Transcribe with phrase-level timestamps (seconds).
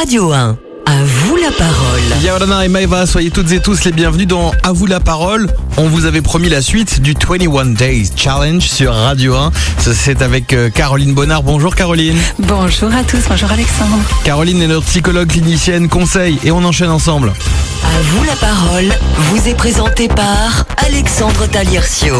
[0.00, 0.56] Radio 1.
[0.86, 2.00] À vous la parole.
[2.22, 5.46] Yaolana et Maeva, soyez toutes et tous les bienvenus dans À vous la parole.
[5.76, 9.52] On vous avait promis la suite du 21 Days Challenge sur Radio 1.
[9.76, 11.42] C'est avec euh, Caroline Bonnard.
[11.42, 12.16] Bonjour Caroline.
[12.38, 13.98] Bonjour à tous, bonjour Alexandre.
[14.24, 17.34] Caroline est notre psychologue clinicienne conseil et on enchaîne ensemble.
[17.84, 22.14] À vous la parole vous est présenté par Alexandre Taliercio.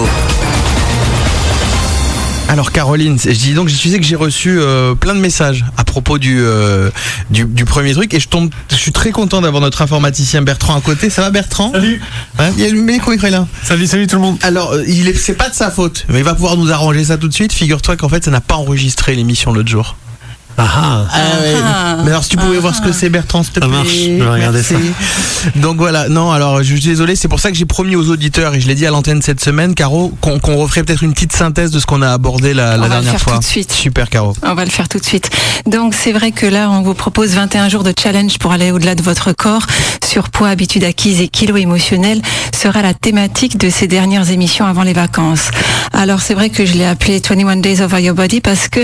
[2.50, 5.84] Alors Caroline, je dis donc je sais que j'ai reçu euh, plein de messages à
[5.84, 6.90] propos du, euh,
[7.30, 10.76] du, du premier truc et je tombe, je suis très content d'avoir notre informaticien Bertrand
[10.76, 11.10] à côté.
[11.10, 11.70] Ça va Bertrand?
[11.70, 12.02] Salut.
[12.40, 12.50] Hein?
[12.58, 13.46] Il y a le micro est là?
[13.62, 14.36] Salut, salut tout le monde.
[14.42, 17.04] Alors euh, il est, c'est pas de sa faute, mais il va pouvoir nous arranger
[17.04, 17.52] ça tout de suite.
[17.52, 19.94] Figure-toi qu'en fait ça n'a pas enregistré l'émission l'autre jour.
[20.58, 22.02] Ah, Ah ouais.
[22.04, 24.22] Mais alors si tu pouvais voir ce que c'est Bertrand, s'il te Ça marche, je
[24.22, 24.92] vais regarder Merci.
[25.56, 28.54] Donc voilà, non, alors je suis désolé, c'est pour ça que j'ai promis aux auditeurs,
[28.54, 31.32] et je l'ai dit à l'antenne cette semaine, Caro, qu'on qu'on referait peut-être une petite
[31.32, 33.32] synthèse de ce qu'on a abordé la, la On va le dernière faire fois.
[33.34, 33.72] tout de suite.
[33.72, 34.34] Super Caro.
[34.42, 35.30] On va le faire tout de suite.
[35.66, 38.94] Donc c'est vrai que là, on vous propose 21 jours de challenge pour aller au-delà
[38.94, 39.66] de votre corps.
[40.04, 42.20] Surpoids, habitudes acquises et kilos émotionnels
[42.54, 45.50] sera la thématique de ces dernières émissions avant les vacances.
[45.92, 48.80] Alors c'est vrai que je l'ai appelé 21 Days Over Your Body parce que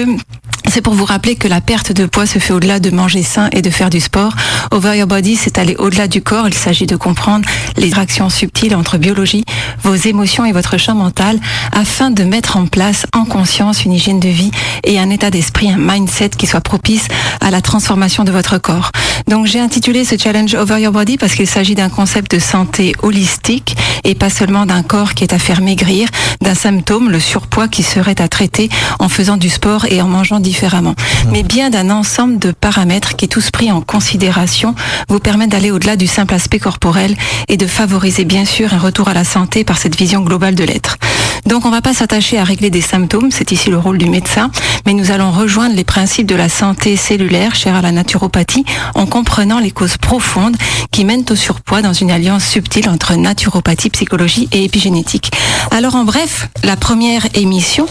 [0.77, 3.49] c'est pour vous rappeler que la perte de poids se fait au-delà de manger sain
[3.53, 4.35] et de faire du sport.
[4.73, 6.47] Over Your Body, c'est aller au-delà du corps.
[6.49, 9.47] Il s'agit de comprendre les interactions subtiles entre biologie,
[9.83, 11.41] vos émotions et votre champ mental
[11.73, 14.51] afin de mettre en place en conscience une hygiène de vie
[14.85, 17.09] et un état d'esprit, un mindset qui soit propice
[17.41, 18.91] à la transformation de votre corps.
[19.29, 22.93] Donc j'ai intitulé ce challenge Over Your Body parce qu'il s'agit d'un concept de santé
[23.03, 26.09] holistique et pas seulement d'un corps qui est à faire maigrir,
[26.43, 30.39] d'un symptôme, le surpoids qui serait à traiter en faisant du sport et en mangeant
[30.67, 30.97] différemment,
[31.31, 34.75] mais bien d'un ensemble de paramètres qui tous pris en considération
[35.09, 37.15] vous permettent d'aller au-delà du simple aspect corporel
[37.47, 40.65] et de favoriser bien sûr un retour à la santé par cette vision globale de
[40.65, 40.99] l'être.
[41.47, 44.51] Donc on va pas s'attacher à régler des symptômes, c'est ici le rôle du médecin,
[44.85, 49.07] mais nous allons rejoindre les principes de la santé cellulaire chère à la naturopathie en
[49.07, 50.57] comprenant les causes profondes
[50.91, 55.31] qui mènent au surpoids dans une alliance subtile entre naturopathie, psychologie et épigénétique.
[55.71, 57.87] Alors en bref, la première émission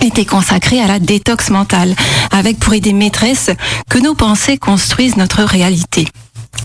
[0.00, 1.94] était consacrée à la détox mentale,
[2.32, 3.50] avec pour idée maîtresse
[3.88, 6.08] que nos pensées construisent notre réalité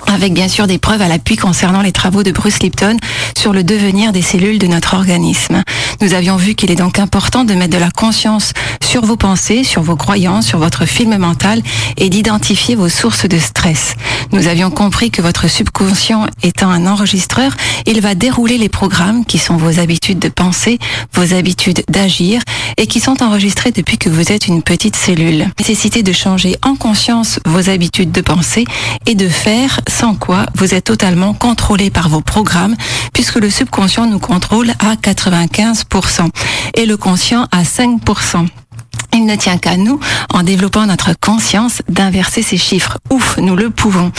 [0.08, 2.98] avec bien sûr des preuves à l'appui concernant les travaux de Bruce Lipton
[3.38, 5.64] sur le devenir des cellules de notre organisme.
[6.02, 8.54] Nous avions vu qu'il est donc important de mettre de la conscience
[8.84, 11.62] sur vos pensées, sur vos croyances, sur votre film mental
[11.98, 13.96] et d'identifier vos sources de stress.
[14.32, 17.56] Nous avions compris que votre subconscient étant un enregistreur,
[17.86, 20.80] il va dérouler les programmes qui sont vos habitudes de penser,
[21.14, 22.42] vos habitudes d'agir
[22.78, 25.48] et qui sont enregistrés depuis que vous êtes une petite cellule.
[25.60, 28.66] Nécessité de changer en conscience vos habitudes de pensée
[29.06, 32.76] et de faire sans quoi vous êtes totalement contrôlé par vos programmes
[33.14, 36.30] puisque le subconscient nous contrôle à 95%
[36.76, 38.48] et le conscient à 5%.
[39.14, 40.00] Il ne tient qu'à nous,
[40.34, 42.98] en développant notre conscience, d'inverser ces chiffres.
[43.12, 44.12] Ouf, nous le pouvons.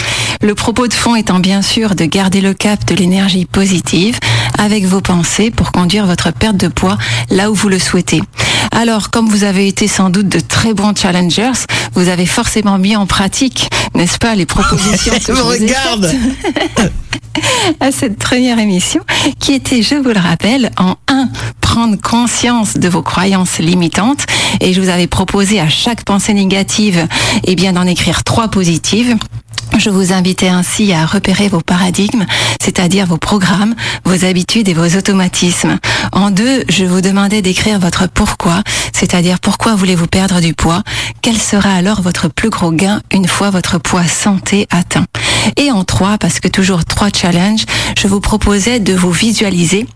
[0.45, 4.19] Le propos de fond étant bien sûr de garder le cap de l'énergie positive
[4.59, 6.99] avec vos pensées pour conduire votre perte de poids
[7.31, 8.21] là où vous le souhaitez.
[8.71, 12.95] Alors, comme vous avez été sans doute de très bons challengers, vous avez forcément mis
[12.95, 16.13] en pratique, n'est-ce pas, les propositions que je vous regarde.
[17.81, 19.01] à cette première émission
[19.39, 21.31] qui était, je vous le rappelle, en 1,
[21.63, 24.27] prendre conscience de vos croyances limitantes
[24.61, 27.09] et je vous avais proposé à chaque pensée négative
[27.45, 29.17] eh bien d'en écrire trois positives.
[29.77, 32.27] Je vous invitais ainsi à repérer vos paradigmes,
[32.63, 33.75] c'est-à-dire vos programmes,
[34.05, 35.79] vos habitudes et vos automatismes.
[36.13, 40.83] En deux, je vous demandais d'écrire votre pourquoi, c'est-à-dire pourquoi voulez-vous perdre du poids,
[41.23, 45.07] quel sera alors votre plus gros gain une fois votre poids santé atteint?
[45.57, 47.67] Et en trois, parce que toujours trois challenges,
[47.99, 49.87] je vous proposais de vous visualiser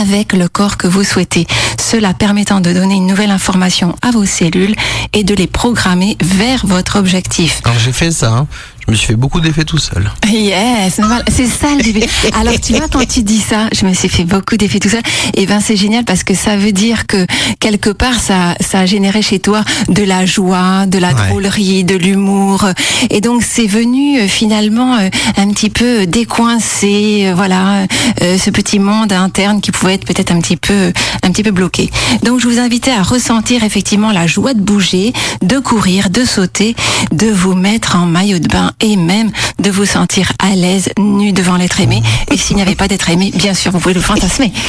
[0.00, 1.46] avec le corps que vous souhaitez,
[1.78, 4.74] cela permettant de donner une nouvelle information à vos cellules
[5.12, 7.60] et de les programmer vers votre objectif.
[7.62, 8.46] Quand j'ai fait ça, hein,
[8.88, 10.10] je me suis fait beaucoup d'effets tout seul.
[10.32, 11.22] Yes, normal.
[11.30, 12.00] c'est ça le.
[12.40, 15.02] Alors tu vois quand tu dis ça, je me suis fait beaucoup d'effets tout seul.
[15.34, 17.26] Et ben c'est génial parce que ça veut dire que
[17.60, 21.28] quelque part ça ça a généré chez toi de la joie, de la Ouais.
[21.28, 22.64] drôlerie, de l'humour.
[23.10, 27.86] Et donc c'est venu euh, finalement euh, un petit peu décoincer, euh, voilà,
[28.20, 30.92] ce petit monde interne qui pouvait être peut-être un petit peu
[31.22, 31.90] un petit peu bloqué.
[32.22, 36.74] Donc je vous invitais à ressentir effectivement la joie de bouger, de courir, de sauter,
[37.12, 41.32] de vous mettre en maillot de bain et même de vous sentir à l'aise nu
[41.32, 42.02] devant l'être aimé.
[42.32, 44.52] Et s'il n'y avait pas d'être aimé, bien sûr, vous pouvez le fantasmer.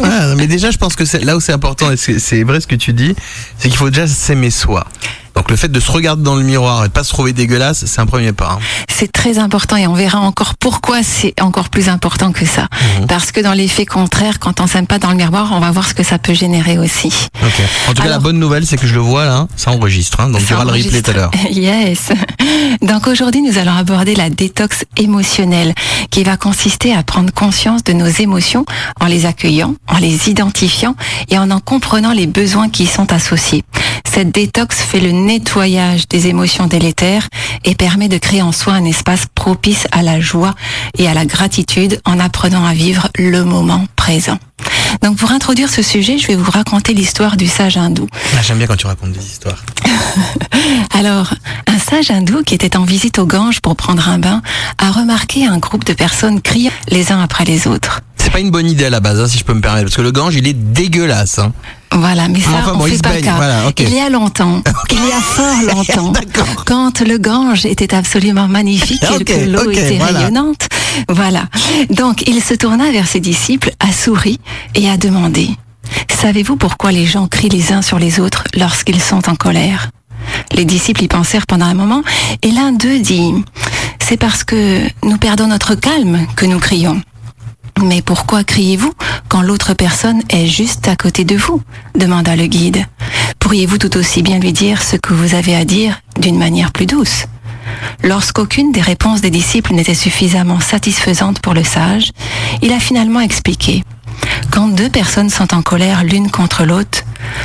[0.00, 2.74] Ouais, mais déjà, je pense que là où c'est important, et c'est vrai ce que
[2.74, 3.14] tu dis,
[3.58, 4.84] c'est qu'il faut déjà s'aimer soi.
[5.36, 7.84] Donc le fait de se regarder dans le miroir et de pas se trouver dégueulasse,
[7.86, 8.52] c'est un premier pas.
[8.52, 8.58] hein.
[8.88, 12.68] C'est très important et on verra encore pourquoi c'est encore plus important que ça.
[13.00, 13.06] Mhm.
[13.06, 15.86] Parce que dans l'effet contraire, quand on s'aime pas dans le miroir, on va voir
[15.86, 17.08] ce que ça peut générer aussi.
[17.44, 17.52] Ok.
[17.88, 20.20] En tout cas, la bonne nouvelle, c'est que je le vois là, ça enregistre.
[20.20, 20.30] hein.
[20.30, 21.30] donc il y aura le replay tout à l'heure.
[21.50, 22.08] Yes.
[22.82, 25.74] Donc aujourd'hui, nous allons aborder la détox émotionnelle
[26.10, 28.64] qui va consister à prendre conscience de nos émotions
[29.00, 30.94] en les accueillant, en les identifiant
[31.28, 33.64] et en en comprenant les besoins qui y sont associés.
[34.12, 37.28] Cette détox fait le nettoyage des émotions délétères
[37.64, 40.54] et permet de créer en soi un espace propice à la joie
[40.96, 44.38] et à la gratitude en apprenant à vivre le moment présent.
[45.02, 48.08] Donc pour introduire ce sujet, je vais vous raconter l'histoire du sage hindou.
[48.36, 49.62] Ah, J'aime bien quand tu racontes des histoires.
[50.94, 51.34] Alors,
[51.66, 54.40] un sage hindou qui était en visite au Gange pour prendre un bain
[54.78, 58.00] a remarqué un groupe de personnes criant les uns après les autres.
[58.16, 59.96] C'est pas une bonne idée à la base, hein, si je peux me permettre, parce
[59.96, 61.38] que le Gange, il est dégueulasse.
[61.38, 61.52] hein.
[61.92, 63.36] Voilà, mais ça, Enfin, on bon, il fait se pas baigne, cas.
[63.36, 63.72] voilà.
[63.78, 66.12] Il y a longtemps, il y a fort longtemps,
[66.66, 70.18] quand le Gange était absolument magnifique et que l'eau était voilà.
[70.20, 70.68] rayonnante.
[71.08, 71.44] Voilà.
[71.90, 74.40] Donc, il se tourna vers ses disciples, a souri
[74.74, 75.48] et a demandé
[76.20, 79.90] Savez-vous pourquoi les gens crient les uns sur les autres lorsqu'ils sont en colère?
[80.52, 82.02] Les disciples y pensèrent pendant un moment
[82.42, 83.32] et l'un d'eux dit
[84.00, 87.00] C'est parce que nous perdons notre calme que nous crions.
[87.82, 88.92] Mais pourquoi criez-vous
[89.28, 91.60] quand l'autre personne est juste à côté de vous
[91.94, 92.84] demanda le guide.
[93.38, 96.86] Pourriez-vous tout aussi bien lui dire ce que vous avez à dire d'une manière plus
[96.86, 97.26] douce?
[98.02, 102.10] Lorsqu'aucune des réponses des disciples n'était suffisamment satisfaisante pour le sage,
[102.62, 103.84] il a finalement expliqué.
[104.50, 107.02] Quand deux personnes sont en colère l'une contre l'autre,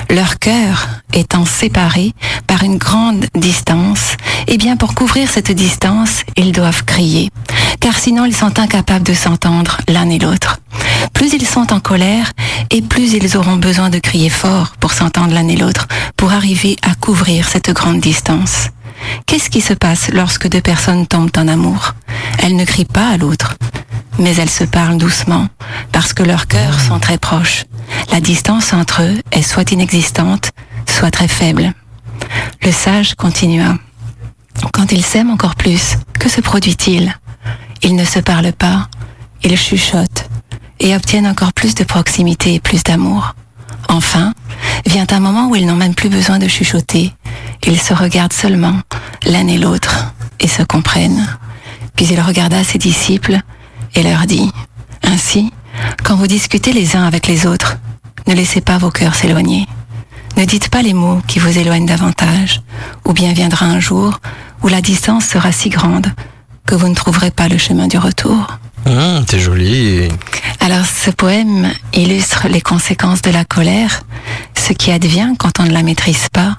[0.09, 2.13] leur cœur étant séparés
[2.47, 4.15] par une grande distance,
[4.47, 7.29] eh bien pour couvrir cette distance, ils doivent crier,
[7.81, 10.59] car sinon ils sont incapables de s'entendre l'un et l'autre.
[11.13, 12.31] Plus ils sont en colère,
[12.69, 16.77] et plus ils auront besoin de crier fort pour s'entendre l'un et l'autre, pour arriver
[16.83, 18.69] à couvrir cette grande distance.
[19.25, 21.95] Qu'est-ce qui se passe lorsque deux personnes tombent en amour?
[22.39, 23.55] Elles ne crient pas à l'autre,
[24.19, 25.47] mais elles se parlent doucement,
[25.91, 27.65] parce que leurs cœurs sont très proches.
[28.11, 30.51] La distance entre eux est soit inexistante,
[30.87, 31.73] soit très faible.
[32.63, 33.75] Le sage continua.
[34.71, 37.15] Quand ils s'aiment encore plus, que se produit-il?
[37.83, 38.87] Ils ne se parlent pas,
[39.43, 40.29] ils chuchotent
[40.79, 43.35] et obtiennent encore plus de proximité et plus d'amour.
[43.89, 44.33] Enfin,
[44.85, 47.13] vient un moment où ils n'ont même plus besoin de chuchoter.
[47.65, 48.79] Ils se regardent seulement,
[49.25, 51.27] l'un et l'autre, et se comprennent.
[51.95, 53.39] Puis il regarda ses disciples
[53.95, 54.51] et leur dit,
[55.03, 55.51] Ainsi,
[56.03, 57.77] quand vous discutez les uns avec les autres,
[58.27, 59.67] ne laissez pas vos cœurs s'éloigner.
[60.37, 62.61] Ne dites pas les mots qui vous éloignent davantage,
[63.05, 64.19] ou bien viendra un jour
[64.63, 66.07] où la distance sera si grande
[66.65, 68.57] que vous ne trouverez pas le chemin du retour.
[68.85, 70.07] Hum, c'est joli.
[70.59, 74.01] Alors ce poème illustre les conséquences de la colère,
[74.57, 76.57] ce qui advient quand on ne la maîtrise pas,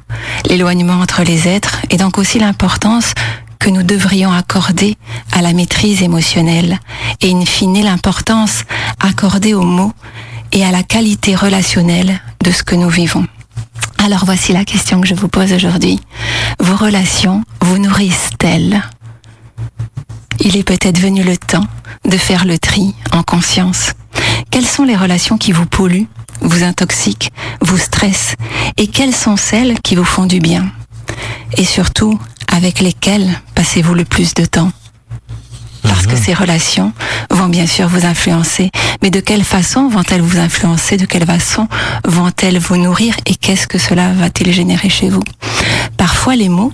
[0.48, 3.12] l'éloignement entre les êtres et donc aussi l'importance
[3.58, 4.96] que nous devrions accorder
[5.32, 6.78] à la maîtrise émotionnelle
[7.20, 8.64] et in fine l'importance
[9.00, 9.92] accordée aux mots
[10.50, 13.26] et à la qualité relationnelle de ce que nous vivons.
[14.04, 16.00] Alors voici la question que je vous pose aujourd'hui.
[16.58, 18.82] Vos relations vous nourrissent-elles?
[20.40, 21.66] Il est peut-être venu le temps
[22.04, 23.92] de faire le tri en conscience.
[24.50, 26.08] Quelles sont les relations qui vous polluent,
[26.40, 27.30] vous intoxiquent,
[27.60, 28.34] vous stressent
[28.76, 30.66] et quelles sont celles qui vous font du bien?
[31.56, 32.18] Et surtout,
[32.48, 34.72] avec lesquelles passez-vous le plus de temps?
[35.82, 36.92] Parce que ces relations
[37.30, 38.70] vont bien sûr vous influencer.
[39.02, 40.96] Mais de quelle façon vont-elles vous influencer?
[40.96, 41.68] De quelle façon
[42.04, 43.14] vont-elles vous nourrir?
[43.26, 45.22] Et qu'est-ce que cela va-t-il générer chez vous?
[45.96, 46.72] Parfois, les mots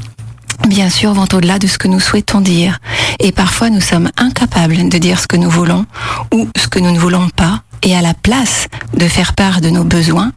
[0.67, 2.79] bien sûr, vont au-delà de ce que nous souhaitons dire.
[3.21, 5.87] Et parfois, nous sommes incapables de dire ce que nous voulons
[6.33, 7.63] ou ce que nous ne voulons pas.
[7.83, 10.33] Et à la place de faire part de nos besoins,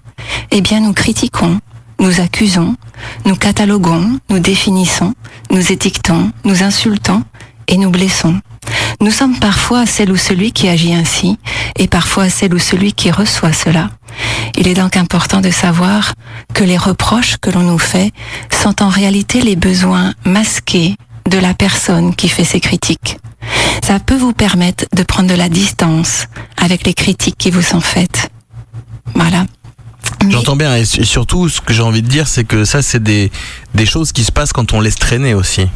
[0.52, 1.60] eh bien, nous critiquons,
[2.00, 2.76] nous accusons,
[3.26, 5.14] nous cataloguons, nous définissons,
[5.50, 7.24] nous étiquetons, nous insultons
[7.68, 8.40] et nous blessons.
[9.00, 11.38] Nous sommes parfois celle ou celui qui agit ainsi
[11.78, 13.90] et parfois celle ou celui qui reçoit cela.
[14.58, 16.14] Il est donc important de savoir
[16.54, 18.12] que les reproches que l'on nous fait
[18.52, 20.96] sont en réalité les besoins masqués
[21.30, 23.18] de la personne qui fait ces critiques.
[23.84, 26.28] Ça peut vous permettre de prendre de la distance
[26.58, 28.30] avec les critiques qui vous sont faites.
[29.16, 29.46] Voilà.
[30.30, 33.02] J'entends bien, et su- surtout, ce que j'ai envie de dire, c'est que ça, c'est
[33.02, 33.32] des,
[33.74, 35.68] des choses qui se passent quand on laisse traîner aussi.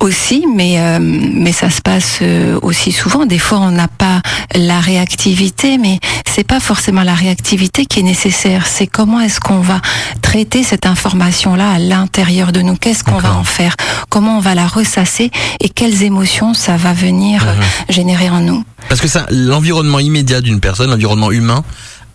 [0.00, 3.26] Aussi, mais euh, mais ça se passe euh, aussi souvent.
[3.26, 4.20] Des fois, on n'a pas
[4.54, 8.66] la réactivité, mais c'est pas forcément la réactivité qui est nécessaire.
[8.66, 9.80] C'est comment est-ce qu'on va
[10.22, 12.76] traiter cette information-là à l'intérieur de nous?
[12.76, 13.74] Qu'est-ce qu'on va en faire?
[14.08, 15.30] Comment on va la ressasser?
[15.60, 17.54] Et quelles émotions ça va venir euh,
[17.88, 18.64] générer en nous?
[18.88, 21.64] Parce que ça, l'environnement immédiat d'une personne, l'environnement humain,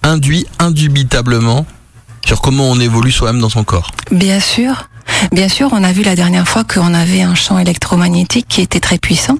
[0.03, 1.65] induit indubitablement
[2.25, 3.91] sur comment on évolue soi-même dans son corps.
[4.11, 4.87] Bien sûr.
[5.31, 8.79] Bien sûr, on a vu la dernière fois qu'on avait un champ électromagnétique qui était
[8.79, 9.37] très puissant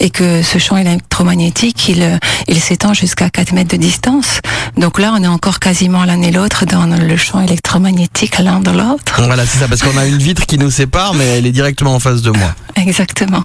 [0.00, 4.40] et que ce champ électromagnétique, il, il s'étend jusqu'à 4 mètres de distance.
[4.76, 8.70] Donc là, on est encore quasiment l'un et l'autre dans le champ électromagnétique l'un de
[8.70, 9.22] l'autre.
[9.22, 11.94] Voilà, c'est ça, parce qu'on a une vitre qui nous sépare, mais elle est directement
[11.94, 12.54] en face de moi.
[12.76, 13.42] Exactement.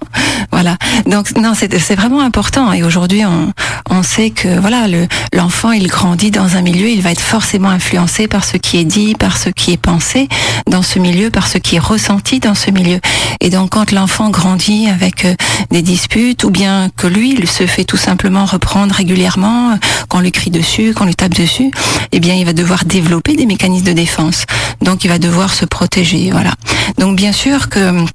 [0.52, 0.78] Voilà.
[1.06, 2.72] Donc non, c'est vraiment important.
[2.72, 3.52] Et aujourd'hui, on,
[3.90, 7.70] on sait que voilà, le l'enfant, il grandit dans un milieu, il va être forcément
[7.70, 10.28] influencé par ce qui est dit, par ce qui est pensé
[10.70, 13.00] dans ce milieu, par ce qui est ressenti dans ce milieu.
[13.42, 15.36] Et donc, quand l'enfant grandit avec euh,
[15.72, 19.76] des disputes, ou bien que lui, il se fait tout simplement reprendre régulièrement, euh,
[20.10, 21.72] qu'on lui crie dessus, qu'on lui tape dessus,
[22.12, 24.46] eh bien, il va devoir développer des mécanismes de défense.
[24.82, 26.32] Donc, il va devoir se protéger.
[26.32, 26.54] Voilà.
[26.98, 28.06] Donc, bien sûr que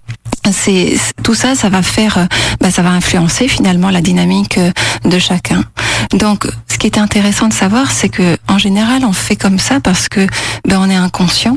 [0.52, 2.24] c'est tout ça, ça va faire, euh,
[2.60, 4.70] bah, ça va influencer finalement la dynamique euh,
[5.04, 5.64] de chacun.
[6.12, 9.80] Donc, ce qui est intéressant de savoir, c'est que en général, on fait comme ça
[9.80, 10.26] parce que
[10.66, 11.56] ben, on est inconscient,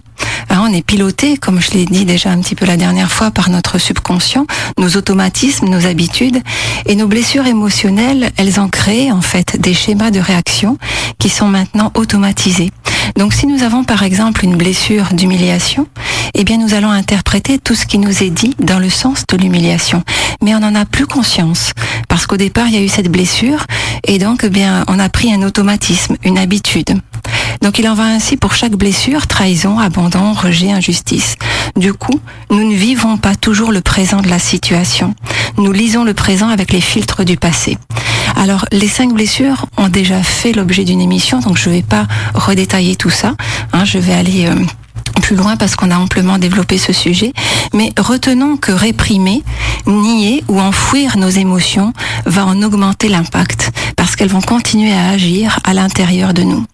[0.49, 3.31] hein, on est piloté, comme je l'ai dit déjà un petit peu la dernière fois,
[3.31, 4.45] par notre subconscient,
[4.77, 6.41] nos automatismes, nos habitudes
[6.85, 8.31] et nos blessures émotionnelles.
[8.37, 10.77] Elles ont créé en fait des schémas de réaction
[11.19, 12.71] qui sont maintenant automatisés.
[13.15, 15.87] Donc, si nous avons par exemple une blessure d'humiliation,
[16.33, 19.37] eh bien, nous allons interpréter tout ce qui nous est dit dans le sens de
[19.37, 20.03] l'humiliation.
[20.43, 21.71] Mais on n'en a plus conscience.
[22.07, 23.65] Parce qu'au départ, il y a eu cette blessure.
[24.05, 26.99] Et donc, eh bien, on a pris un automatisme, une habitude.
[27.61, 31.35] Donc, il en va ainsi pour chaque blessure, trahison, abandon, rejet, injustice.
[31.75, 32.19] Du coup,
[32.49, 35.13] nous ne vivons pas toujours le présent de la situation.
[35.57, 37.77] Nous lisons le présent avec les filtres du passé.
[38.35, 42.07] Alors, les cinq blessures ont déjà fait l'objet d'une émission, donc je ne vais pas
[42.33, 43.35] redétailler tout ça.
[43.73, 44.55] Hein, je vais aller euh,
[45.21, 47.33] plus loin parce qu'on a amplement développé ce sujet.
[47.73, 49.43] Mais retenons que réprimer,
[49.85, 51.93] nier ou enfouir nos émotions
[52.25, 56.65] va en augmenter l'impact parce qu'elles vont continuer à agir à l'intérieur de nous.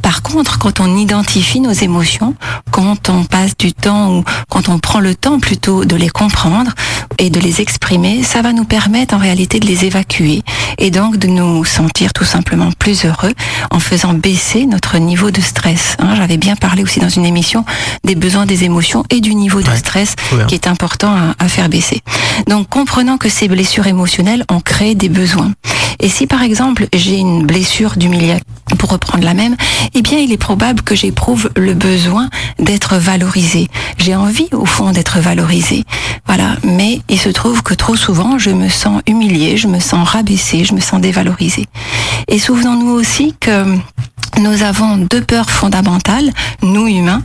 [0.00, 2.34] Par contre, quand on identifie nos émotions,
[2.70, 6.72] quand on passe du temps ou quand on prend le temps plutôt de les comprendre
[7.18, 10.42] et de les exprimer, ça va nous permettre en réalité de les évacuer
[10.78, 13.32] et donc de nous sentir tout simplement plus heureux
[13.70, 15.96] en faisant baisser notre niveau de stress.
[15.98, 17.64] Hein, J'avais bien parlé aussi dans une émission
[18.04, 20.14] des besoins des émotions et du niveau de stress
[20.48, 22.00] qui est important à, à faire baisser.
[22.48, 25.52] Donc comprenant que ces blessures émotionnelles ont créé des besoins.
[26.00, 28.44] Et si par exemple j'ai une blessure d'humiliation,
[28.78, 29.56] pour reprendre la même,
[29.94, 33.68] eh bien il est probable que j'éprouve le besoin d'être valorisé.
[33.98, 35.84] J'ai envie au fond d'être valorisé.
[36.26, 36.56] Voilà.
[36.64, 40.64] Mais il se trouve que trop souvent je me sens humiliée, je me sens rabaissée,
[40.64, 41.66] je me sens dévalorisée.
[42.28, 43.64] Et souvenons-nous aussi que
[44.40, 46.30] nous avons deux peurs fondamentales,
[46.62, 47.22] nous humains.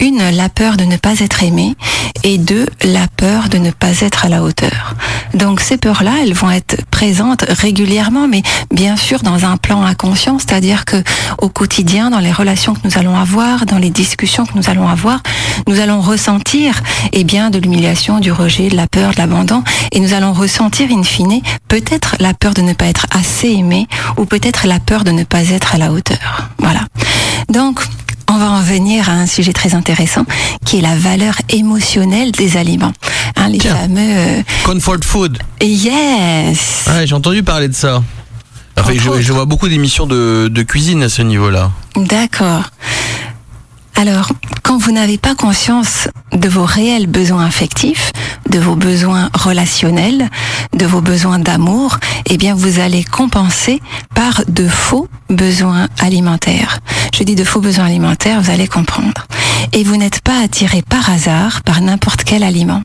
[0.00, 1.74] Une, la peur de ne pas être aimé,
[2.22, 4.94] et deux, la peur de ne pas être à la hauteur.
[5.32, 10.38] Donc ces peurs-là, elles vont être présentes régulièrement, mais bien sûr dans un plan inconscient,
[10.38, 11.02] c'est-à-dire que
[11.38, 14.88] au quotidien, dans les relations que nous allons avoir, dans les discussions que nous allons
[14.88, 15.20] avoir,
[15.66, 16.80] nous allons ressentir,
[17.12, 20.88] eh bien, de l'humiliation, du rejet, de la peur, de l'abandon, et nous allons ressentir,
[20.90, 23.86] in fine, peut-être la peur de ne pas être assez aimé,
[24.16, 26.48] ou peut-être la peur de ne pas être à la hauteur.
[26.58, 26.80] Voilà.
[27.48, 27.80] Donc,
[28.30, 30.24] on va en venir à un sujet très intéressant
[30.64, 32.92] qui est la valeur émotionnelle des aliments.
[33.36, 33.74] Hein, les Tiens.
[33.76, 35.38] fameux euh, Comfort food.
[35.62, 36.84] yes.
[36.88, 38.02] Ouais, j'ai entendu parler de ça.
[38.78, 39.20] Enfin, Entre je, autres.
[39.20, 41.70] je vois beaucoup d'émissions de, de cuisine à ce niveau-là.
[41.96, 42.64] D'accord.
[43.98, 44.30] Alors,
[44.62, 48.12] quand vous n'avez pas conscience de vos réels besoins affectifs,
[48.50, 50.28] de vos besoins relationnels,
[50.74, 53.80] de vos besoins d'amour, eh bien, vous allez compenser
[54.14, 56.80] par de faux besoins alimentaires.
[57.14, 59.26] Je dis de faux besoins alimentaires, vous allez comprendre.
[59.72, 62.82] Et vous n'êtes pas attiré par hasard par n'importe quel aliment.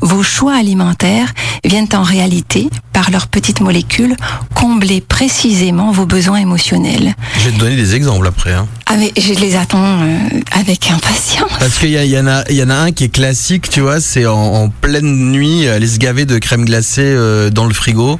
[0.00, 1.32] Vos choix alimentaires
[1.64, 4.16] viennent en réalité, par leurs petites molécules,
[4.54, 7.14] combler précisément vos besoins émotionnels.
[7.38, 8.52] Je vais te donner des exemples après.
[8.52, 8.66] hein.
[8.86, 10.18] Ah mais je les attends euh,
[10.52, 11.50] avec impatience.
[11.58, 14.26] Parce qu'il y, en a, y en a un qui est classique, tu vois, c'est
[14.26, 18.18] en, en pleine nuit, aller se gaver de crème glacée euh, dans le frigo,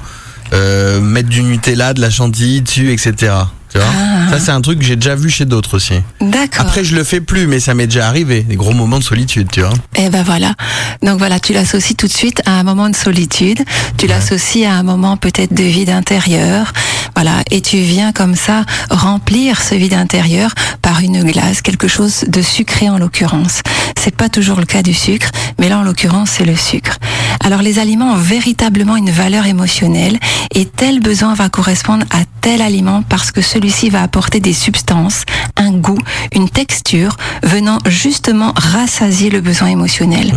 [0.52, 3.32] euh, mettre du Nutella, de la chantilly dessus, etc.
[3.72, 4.30] Tu vois Ah.
[4.32, 5.94] Ça, c'est un truc que j'ai déjà vu chez d'autres aussi.
[6.20, 6.62] D'accord.
[6.66, 8.42] Après, je le fais plus, mais ça m'est déjà arrivé.
[8.42, 9.72] Des gros moments de solitude, tu vois.
[9.96, 10.54] Eh ben voilà.
[11.02, 13.60] Donc voilà, tu l'associes tout de suite à un moment de solitude.
[13.98, 16.72] Tu l'associes à un moment peut-être de vide intérieur.
[17.14, 17.42] Voilà.
[17.50, 22.42] Et tu viens comme ça remplir ce vide intérieur par une glace, quelque chose de
[22.42, 23.60] sucré en l'occurrence.
[24.00, 26.98] C'est pas toujours le cas du sucre, mais là en l'occurrence c'est le sucre.
[27.44, 30.18] Alors les aliments ont véritablement une valeur émotionnelle
[30.54, 35.22] et tel besoin va correspondre à tel aliment parce que celui-ci va apporter des substances,
[35.56, 35.98] un goût,
[36.34, 40.34] une texture venant justement rassasier le besoin émotionnel.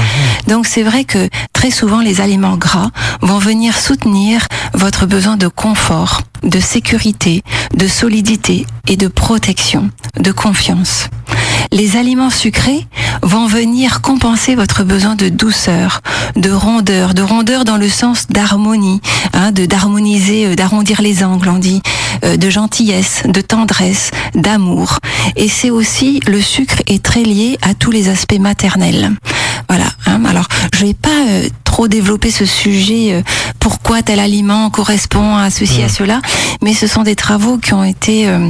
[0.48, 2.92] Donc c'est vrai que très souvent les aliments gras
[3.22, 7.42] vont venir soutenir votre besoin de confort, de sécurité,
[7.74, 9.90] de solidité et de protection,
[10.20, 11.10] de confiance.
[11.72, 12.86] Les aliments sucrés
[13.22, 16.02] vont venir compenser votre besoin de douceur,
[16.36, 19.02] de rondeur, de rondeur dans le sens d'harmonie,
[19.34, 21.82] hein, de d'harmoniser, euh, d'arrondir les angles, on dit,
[22.24, 25.00] euh, de gentillesse, de tendresse, d'amour.
[25.36, 29.12] Et c'est aussi le sucre est très lié à tous les aspects maternels.
[29.68, 29.86] Voilà.
[30.06, 30.24] hein.
[30.26, 33.14] Alors, je vais pas euh, trop développer ce sujet.
[33.14, 33.22] euh,
[33.60, 36.22] pourquoi tel aliment correspond à ceci à cela,
[36.62, 38.48] mais ce sont des travaux qui ont été euh,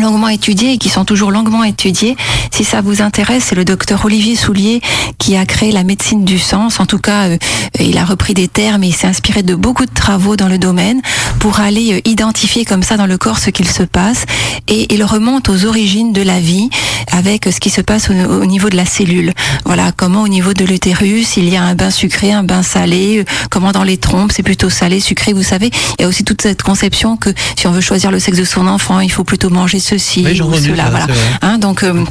[0.00, 2.16] longuement étudiés et qui sont toujours longuement étudiés.
[2.50, 4.80] Si ça vous intéresse, c'est le docteur Olivier Soulier
[5.18, 6.80] qui a créé la médecine du sens.
[6.80, 7.38] En tout cas, euh,
[7.78, 10.58] il a repris des termes et il s'est inspiré de beaucoup de travaux dans le
[10.58, 11.00] domaine
[11.38, 14.24] pour aller euh, identifier comme ça dans le corps ce qu'il se passe.
[14.68, 16.70] Et il remonte aux origines de la vie
[17.10, 19.32] avec ce qui se passe au, au niveau de la cellule.
[19.64, 23.18] Voilà, comment au niveau de l'utérus, il y a un bain sucré, un bain salé,
[23.18, 25.70] euh, comment dans les trompes, c'est plutôt salé, sucré, vous savez.
[25.98, 28.44] Il y a aussi toute cette conception que si on veut choisir le sexe de
[28.44, 30.84] son enfant, il faut plutôt manger ceci Oui, ou cela.
[30.84, 31.06] ça, voilà.
[31.42, 32.04] Hein, donc euh,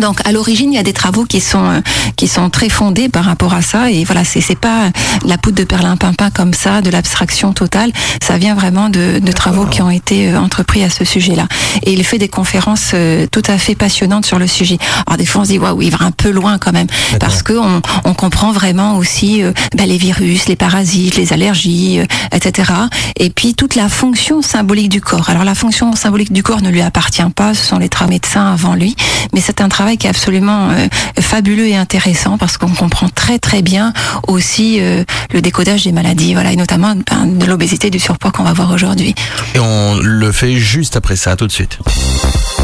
[0.00, 1.80] donc à l'origine, il y a des travaux qui sont euh,
[2.16, 4.90] qui sont très fondés par rapport à ça et voilà, c'est c'est pas
[5.24, 7.92] la poudre de perlimpinpin comme ça, de l'abstraction totale.
[8.22, 11.46] Ça vient vraiment de, de travaux qui ont été euh, entrepris à ce sujet-là.
[11.84, 14.78] Et il fait des conférences euh, tout à fait passionnantes sur le sujet.
[15.06, 16.86] Alors des fois, on se dit waouh, il va un peu loin quand même
[17.20, 22.00] parce que on, on comprend vraiment aussi euh, ben, les virus, les parasites, les allergies,
[22.00, 22.72] euh, etc.
[23.16, 25.28] Et puis toute la fonction symbolique du corps.
[25.30, 28.52] Alors la fonction symbolique du corps ne lui appartient pas, ce sont les tra- médecins
[28.52, 28.96] avant lui,
[29.32, 30.88] mais c'est un travail qui est absolument euh,
[31.20, 33.92] fabuleux et intéressant parce qu'on comprend très très bien
[34.28, 38.44] aussi euh, le décodage des maladies, voilà, et notamment ben, de l'obésité, du surpoids qu'on
[38.44, 39.14] va voir aujourd'hui.
[39.54, 41.78] Et on le fait juste après ça, tout de suite.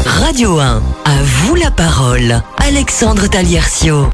[0.05, 2.41] Radio 1, à vous la parole.
[2.57, 4.09] Alexandre Taliercio.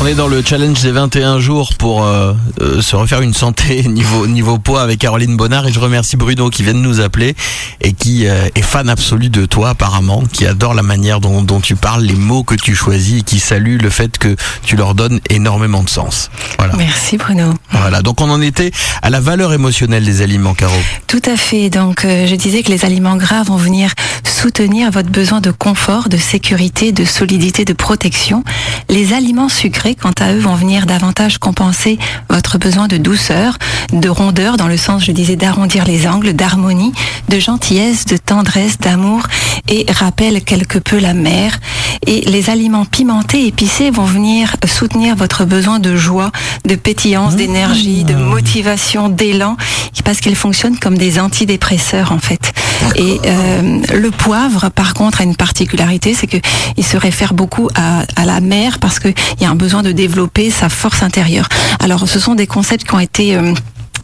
[0.00, 3.82] On est dans le challenge des 21 jours pour euh, euh, se refaire une santé
[3.88, 7.34] niveau niveau poids avec Caroline Bonnard et je remercie Bruno qui vient de nous appeler
[7.80, 11.60] et qui euh, est fan absolu de toi apparemment, qui adore la manière dont, dont
[11.60, 14.34] tu parles, les mots que tu choisis et qui salue le fait que
[14.64, 16.30] tu leur donnes énormément de sens.
[16.58, 16.74] Voilà.
[16.76, 17.52] Merci Bruno.
[17.70, 18.02] Voilà.
[18.02, 18.72] Donc on en était
[19.02, 20.76] à la valeur émotionnelle des aliments, Caro.
[21.08, 21.68] Tout à fait.
[21.68, 23.90] Donc, euh, je disais que les aliments gras vont venir
[24.24, 28.44] soutenir votre besoin de confort, de sécurité, de solidité, de protection.
[28.88, 31.98] Les aliments sucrés, quant à eux, vont venir davantage compenser
[32.30, 33.58] votre besoin de douceur,
[33.92, 36.92] de rondeur, dans le sens, je disais, d'arrondir les angles, d'harmonie,
[37.28, 39.22] de gentillesse, de tendresse, d'amour,
[39.68, 41.58] et rappellent quelque peu la mer.
[42.06, 46.30] Et les aliments pimentés, épicés, vont venir soutenir votre besoin de joie,
[46.64, 49.56] de pétillance, d'énergie, de motivation, d'élan,
[50.04, 52.52] parce qu'ils fonctionnent comme des antidépresseurs en fait.
[52.96, 56.38] Et euh, le poivre, par contre, a une particularité, c'est que
[56.76, 59.92] il se réfère beaucoup à, à la mer parce qu'il y a un besoin de
[59.92, 61.48] développer sa force intérieure.
[61.80, 63.54] Alors, ce sont des concepts qui ont été euh,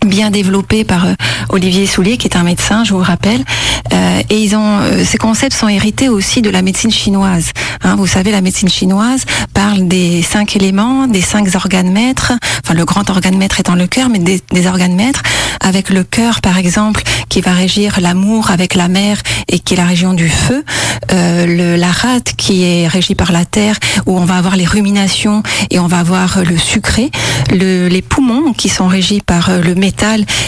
[0.06, 1.14] bien développé par euh,
[1.48, 3.44] Olivier Soulier, qui est un médecin, je vous rappelle.
[3.92, 7.52] Euh, et ils ont, euh, ces concepts sont hérités aussi de la médecine chinoise.
[7.82, 12.32] Hein, vous savez, la médecine chinoise parle des cinq éléments, des cinq organes maîtres.
[12.64, 15.22] Enfin, le grand organe maître étant le cœur, mais des, organes maîtres
[15.60, 19.76] avec le cœur, par exemple, qui va régir l'amour avec la mer et qui est
[19.76, 20.64] la région du feu.
[21.12, 24.66] Euh, le, la rate qui est régie par la terre, où on va avoir les
[24.66, 27.10] ruminations et on va avoir le sucré.
[27.50, 29.74] Le, les poumons qui sont régis par euh, le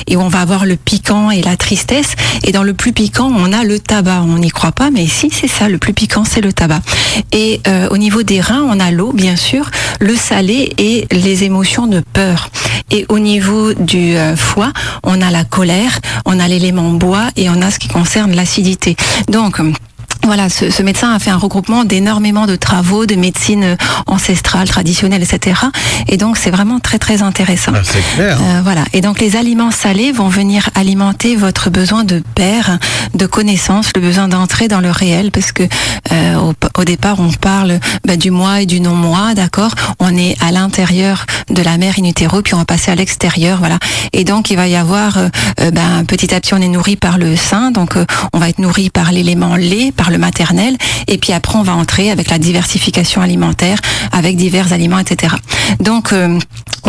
[0.06, 2.14] et on va avoir le piquant et la tristesse.
[2.44, 4.22] Et dans le plus piquant, on a le tabac.
[4.22, 5.68] On n'y croit pas, mais ici, c'est ça.
[5.68, 6.80] Le plus piquant, c'est le tabac.
[7.32, 11.44] Et euh, au niveau des reins, on a l'eau, bien sûr, le salé et les
[11.44, 12.50] émotions de peur.
[12.90, 14.72] Et au niveau du euh, foie,
[15.02, 18.96] on a la colère, on a l'élément bois et on a ce qui concerne l'acidité.
[19.28, 19.60] Donc,
[20.24, 25.22] voilà, ce, ce, médecin a fait un regroupement d'énormément de travaux de médecine ancestrale, traditionnelle,
[25.22, 25.60] etc.
[26.08, 27.72] Et donc c'est vraiment très très intéressant.
[27.74, 28.38] Ah, c'est clair.
[28.40, 28.84] Euh, voilà.
[28.92, 32.78] Et donc les aliments salés vont venir alimenter votre besoin de pair,
[33.14, 35.62] de connaissance, le besoin d'entrer dans le réel, parce que
[36.12, 39.74] euh, au, au, départ on parle bah, du moi et du non moi, d'accord?
[39.98, 43.58] On est à l'intérieur de la mère in utero, puis on va passer à l'extérieur,
[43.58, 43.78] voilà.
[44.12, 45.28] Et donc il va y avoir, euh,
[45.72, 48.58] ben, petit à petit on est nourri par le sein, donc euh, on va être
[48.58, 52.38] nourri par l'élément lait, par le maternel, et puis après on va entrer avec la
[52.38, 53.78] diversification alimentaire,
[54.12, 55.34] avec divers aliments, etc.
[55.80, 56.38] Donc euh,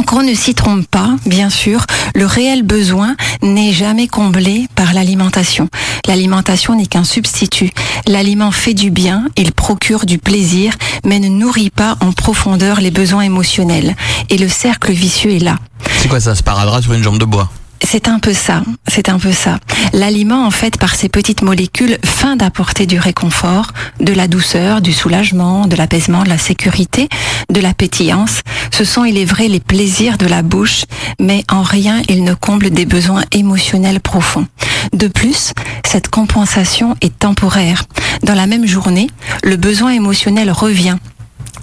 [0.06, 5.70] qu'on ne s'y trompe pas, bien sûr, le réel besoin n'est jamais comblé par l'alimentation.
[6.08, 7.72] L'alimentation n'est qu'un substitut.
[8.08, 10.74] L'aliment fait du bien, il procure du plaisir,
[11.06, 13.96] mais ne nourrit pas en profondeur les besoins émotionnels.
[14.30, 15.58] Et le cercle vicieux est là.
[15.98, 17.50] C'est quoi ça, sparadrap sur une jambe de bois?
[17.84, 19.60] C'est un peu ça, c'est un peu ça.
[19.94, 24.94] L'aliment, en fait, par ses petites molécules, fin d'apporter du réconfort, de la douceur, du
[24.94, 27.10] soulagement, de l'apaisement, de la sécurité,
[27.50, 28.42] de la pétillance.
[28.72, 30.86] Ce sont, il est vrai, les plaisirs de la bouche,
[31.20, 34.48] mais en rien il ne comble des besoins émotionnels profonds.
[34.94, 35.54] De plus,
[35.86, 37.84] cette compensation est temporaire.
[38.24, 39.10] Dans la même journée,
[39.44, 40.98] le besoin émotionnel revient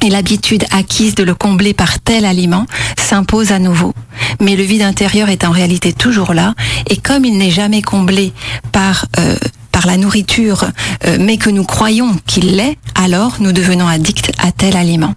[0.03, 2.67] et l'habitude acquise de le combler par tel aliment
[2.99, 3.95] s'impose à nouveau.
[4.41, 6.55] Mais le vide intérieur est en réalité toujours là,
[6.89, 8.33] et comme il n'est jamais comblé
[8.73, 9.37] par euh,
[9.79, 10.65] par la nourriture,
[11.07, 15.15] euh, mais que nous croyons qu'il l'est, alors nous devenons addicts à tel aliment.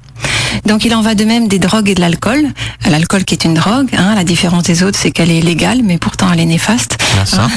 [0.66, 2.44] Donc il en va de même des drogues et de l'alcool.
[2.90, 5.98] L'alcool qui est une drogue, hein, la différence des autres c'est qu'elle est légale, mais
[5.98, 6.98] pourtant elle est néfaste.
[7.34, 7.50] Hein.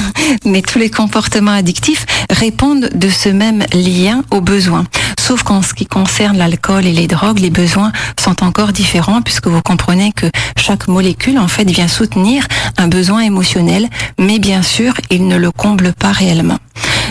[0.45, 4.85] Mais tous les comportements addictifs répondent de ce même lien aux besoins.
[5.19, 9.47] Sauf qu'en ce qui concerne l'alcool et les drogues, les besoins sont encore différents puisque
[9.47, 10.27] vous comprenez que
[10.57, 15.51] chaque molécule en fait vient soutenir un besoin émotionnel, mais bien sûr il ne le
[15.51, 16.59] comble pas réellement.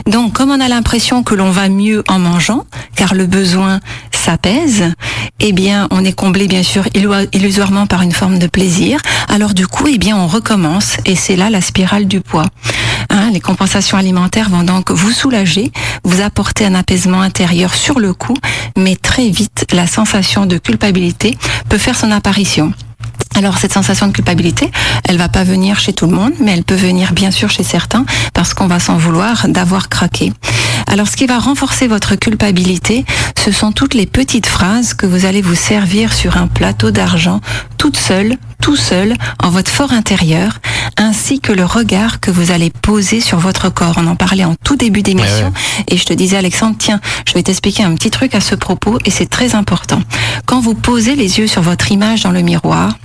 [0.07, 2.65] Donc, comme on a l'impression que l'on va mieux en mangeant,
[2.97, 3.81] car le besoin
[4.13, 4.93] s'apaise,
[5.41, 6.85] eh bien, on est comblé bien sûr
[7.33, 9.01] illusoirement par une forme de plaisir.
[9.29, 12.47] Alors du coup, eh bien, on recommence, et c'est là la spirale du poids.
[13.11, 15.73] Hein, les compensations alimentaires vont donc vous soulager,
[16.05, 18.37] vous apporter un apaisement intérieur sur le coup,
[18.77, 21.37] mais très vite, la sensation de culpabilité
[21.69, 22.73] peut faire son apparition.
[23.37, 24.71] Alors cette sensation de culpabilité,
[25.09, 27.65] elle va pas venir chez tout le monde, mais elle peut venir bien sûr chez
[27.65, 30.33] certains parce qu'on va s'en vouloir d'avoir craqué.
[30.87, 33.05] Alors ce qui va renforcer votre culpabilité,
[33.37, 37.41] ce sont toutes les petites phrases que vous allez vous servir sur un plateau d'argent,
[37.85, 40.59] toute seule, tout seul, en votre fort intérieur,
[40.97, 43.97] ainsi que le regard que vous allez poser sur votre corps.
[43.99, 45.53] On en parlait en tout début d'émission
[45.89, 48.99] et je te disais Alexandre, tiens, je vais t'expliquer un petit truc à ce propos
[49.05, 50.01] et c'est très important.
[50.47, 52.97] Quand vous posez les yeux sur votre image dans le miroir,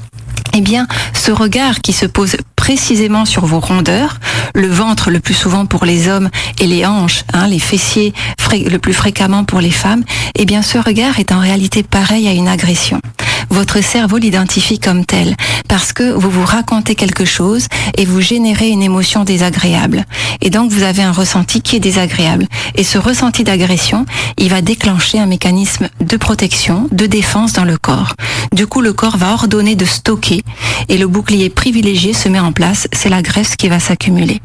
[0.54, 4.18] eh bien, ce regard qui se pose précisément sur vos rondeurs,
[4.56, 8.14] le ventre le plus souvent pour les hommes et les hanches, hein, les fessiers
[8.54, 10.04] le plus fréquemment pour les femmes,
[10.36, 13.02] eh bien, ce regard est en réalité pareil à une agression.
[13.50, 15.36] Votre cerveau l'identifie comme tel
[15.68, 20.06] parce que vous vous racontez quelque chose et vous générez une émotion désagréable.
[20.42, 22.48] Et donc, vous avez un ressenti qui est désagréable.
[22.76, 24.06] Et ce ressenti d'agression,
[24.38, 28.16] il va déclencher un mécanisme de protection, de défense dans le corps.
[28.52, 30.44] Du coup, le corps va ordonner de stocker
[30.88, 32.88] et le bouclier privilégié se met en place.
[32.94, 34.42] C'est la graisse qui va s'accumuler.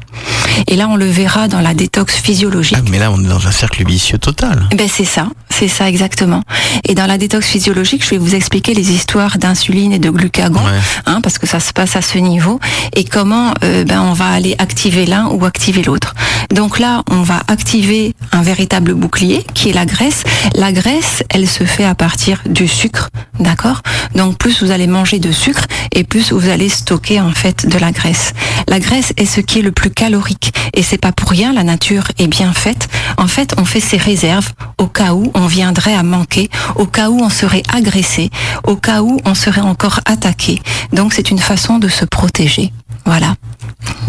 [0.67, 2.77] Et là, on le verra dans la détox physiologique.
[2.79, 4.67] Ah, mais là, on est dans un cercle vicieux total.
[4.75, 6.43] Ben c'est ça, c'est ça exactement.
[6.87, 10.59] Et dans la détox physiologique, je vais vous expliquer les histoires d'insuline et de glucagon,
[10.63, 10.79] Ouais.
[11.05, 12.59] hein, parce que ça se passe à ce niveau,
[12.95, 16.13] et comment euh, ben on va aller activer l'un ou activer l'autre.
[16.51, 20.23] Donc là, on va activer un véritable bouclier qui est la graisse.
[20.55, 23.81] La graisse, elle se fait à partir du sucre, d'accord
[24.13, 27.77] Donc plus vous allez manger de sucre et plus vous allez stocker en fait de
[27.77, 28.33] la graisse.
[28.67, 31.63] La graisse est ce qui est le plus calorique et c'est pas pour rien la
[31.63, 32.87] nature est bien faite.
[33.17, 37.09] En fait, on fait ses réserves au cas où on viendrait à manquer, au cas
[37.09, 38.29] où on serait agressé,
[38.65, 40.61] au cas où on serait encore attaqué.
[40.93, 42.71] Donc c'est une façon de se protéger.
[43.05, 43.35] Voilà.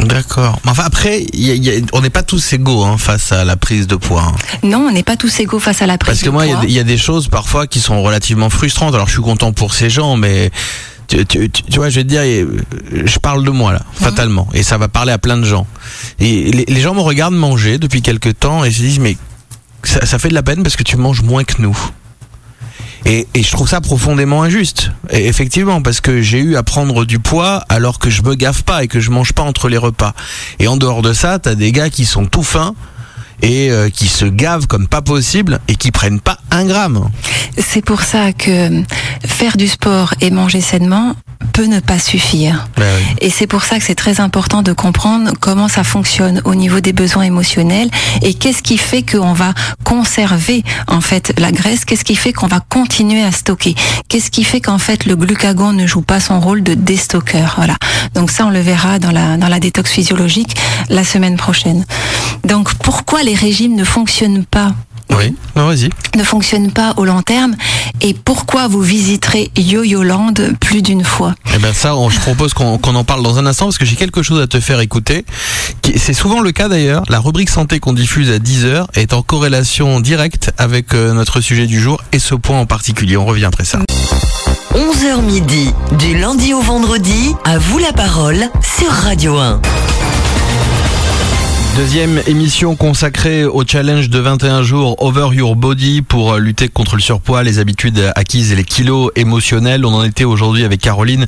[0.01, 0.59] D'accord.
[0.67, 3.33] Enfin, après, il y a- il y a- on n'est pas tous égaux hein, face
[3.33, 4.23] à la prise de poids.
[4.23, 4.35] hein.
[4.63, 6.71] Non, on n'est pas tous égaux face à la prise Parce que de moi, il
[6.71, 8.95] y a- y, des choses parfois qui sont relativement frustrantes.
[8.95, 10.51] Alors, je suis content pour ces gens, mais
[11.09, 12.61] tu, tu- tu- tu vois, je vais te dire, euh,
[13.05, 15.67] je parle de moi là, fatalement, et ça va parler à plein de gens.
[16.19, 19.17] Et les, les gens me regardent manger depuis quelques temps et se disent, mais
[19.83, 21.77] ça, ça fait de la peine parce que tu manges moins que nous.
[23.07, 24.91] Et, et je trouve ça profondément injuste.
[25.11, 28.63] Et effectivement, parce que j'ai eu à prendre du poids alors que je me gaffe
[28.63, 30.13] pas et que je mange pas entre les repas.
[30.59, 32.75] Et en dehors de ça, t'as des gars qui sont tout fins
[33.43, 37.09] et euh, qui se gavent comme pas possible et qui prennent pas un gramme.
[37.59, 38.83] C'est pour ça que
[39.25, 41.15] faire du sport et manger sainement
[41.53, 42.69] peut ne pas suffire.
[42.77, 43.17] Ben oui.
[43.21, 46.81] Et c'est pour ça que c'est très important de comprendre comment ça fonctionne au niveau
[46.81, 47.91] des besoins émotionnels
[48.23, 52.47] et qu'est-ce qui fait qu'on va conserver en fait la graisse, qu'est-ce qui fait qu'on
[52.47, 53.75] va continuer à stocker,
[54.09, 57.55] qu'est-ce qui fait qu'en fait le glucagon ne joue pas son rôle de déstockeur.
[57.57, 57.77] Voilà.
[58.15, 60.57] Donc ça on le verra dans la dans la détox physiologique
[60.89, 61.85] la semaine prochaine.
[62.45, 64.75] Donc pourquoi les régimes ne fonctionnent pas?
[65.11, 65.89] Oui, non, vas-y.
[66.17, 67.55] ne fonctionnent pas au long terme
[68.01, 71.35] et pourquoi vous visiterez Yo-Yo Land plus d'une fois?
[71.55, 73.97] Eh ben ça, on- je propose qu'on en parle dans un instant parce que j'ai
[73.97, 75.25] quelque chose à te faire écouter.
[75.97, 77.05] C'est souvent le cas d'ailleurs.
[77.09, 81.67] La rubrique santé qu'on diffuse à 10h est en corrélation directe avec euh, notre sujet
[81.67, 83.17] du jour et ce point en particulier.
[83.17, 83.79] On revient après ça.
[84.75, 89.61] 11h midi, du lundi au vendredi, à vous la parole sur Radio 1.
[91.77, 96.97] Deuxième émission consacrée au challenge de 21 jours Over Your Body pour euh, lutter contre
[96.97, 99.85] le surpoids, les habitudes acquises et les kilos émotionnels.
[99.85, 101.27] On en était aujourd'hui avec Caroline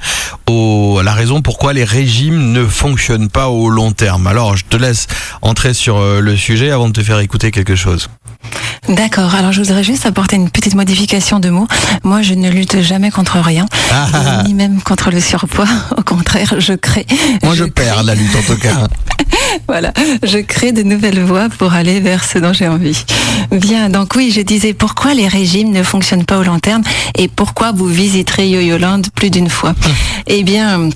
[0.48, 4.26] au, la raison pourquoi les régimes ne fonctionnent pas au long terme.
[4.26, 5.06] Alors, je te laisse
[5.42, 8.08] entrer sur euh, le sujet avant de te faire écouter quelque chose.
[8.88, 11.68] D'accord, alors je voudrais juste apporter une petite modification de mots.
[12.04, 14.42] Moi, je ne lutte jamais contre rien, Ah.
[14.46, 15.66] ni même contre le surpoids.
[15.98, 17.06] Au contraire, je crée.
[17.42, 18.86] Moi, je, perds la lutte en tout cas.
[19.66, 23.04] Voilà, je crée de nouvelles voies pour aller vers ce dont j'ai envie.
[23.50, 26.82] Bien, donc oui, je disais pourquoi les régimes ne fonctionnent pas au long terme
[27.16, 28.78] et pourquoi vous visiterez Yo-Yo
[29.14, 29.74] plus d'une fois?
[30.26, 30.90] Eh bien,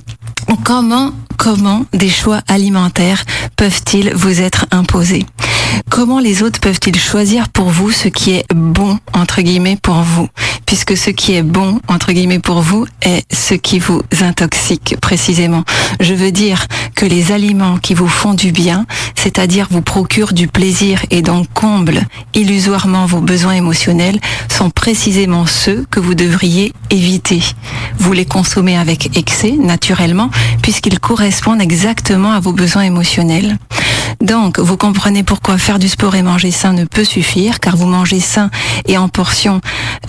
[0.63, 3.23] comment, comment des choix alimentaires
[3.55, 5.25] peuvent-ils vous être imposés?
[5.89, 10.27] Comment les autres peuvent-ils choisir pour vous ce qui est bon, entre guillemets, pour vous?
[10.65, 15.63] Puisque ce qui est bon, entre guillemets, pour vous est ce qui vous intoxique, précisément.
[15.99, 20.47] Je veux dire que les aliments qui vous font du bien, c'est-à-dire vous procurent du
[20.47, 27.43] plaisir et donc comblent illusoirement vos besoins émotionnels, sont précisément ceux que vous devriez éviter.
[27.99, 30.29] Vous les consommez avec excès, naturellement,
[30.61, 33.57] puisqu'ils correspondent exactement à vos besoins émotionnels.
[34.21, 37.87] Donc, vous comprenez pourquoi faire du sport et manger sain ne peut suffire, car vous
[37.87, 38.49] mangez sain
[38.87, 39.61] et en portion,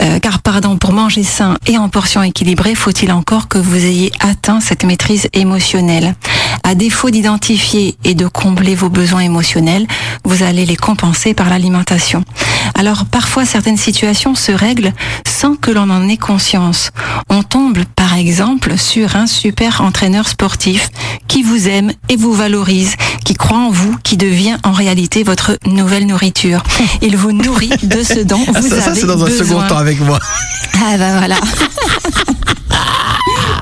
[0.03, 4.13] euh, car pardon, pour manger sain et en portion équilibrée, faut-il encore que vous ayez
[4.21, 6.15] atteint cette maîtrise émotionnelle.
[6.63, 9.87] À défaut d'identifier et de combler vos besoins émotionnels,
[10.25, 12.25] vous allez les compenser par l'alimentation.
[12.75, 14.93] Alors, parfois, certaines situations se règlent
[15.27, 16.91] sans que l'on en ait conscience.
[17.29, 20.91] On tombe, par exemple, sur un super entraîneur sportif
[21.29, 25.59] qui vous aime et vous valorise, qui croit en vous, qui devient en réalité votre
[25.67, 26.63] nouvelle nourriture.
[27.03, 29.47] Il vous nourrit de ce dont vous Ah, ça, ça, avez c'est dans un besoin.
[29.47, 30.19] second temps avec moi.
[30.75, 31.37] Ah bah voilà.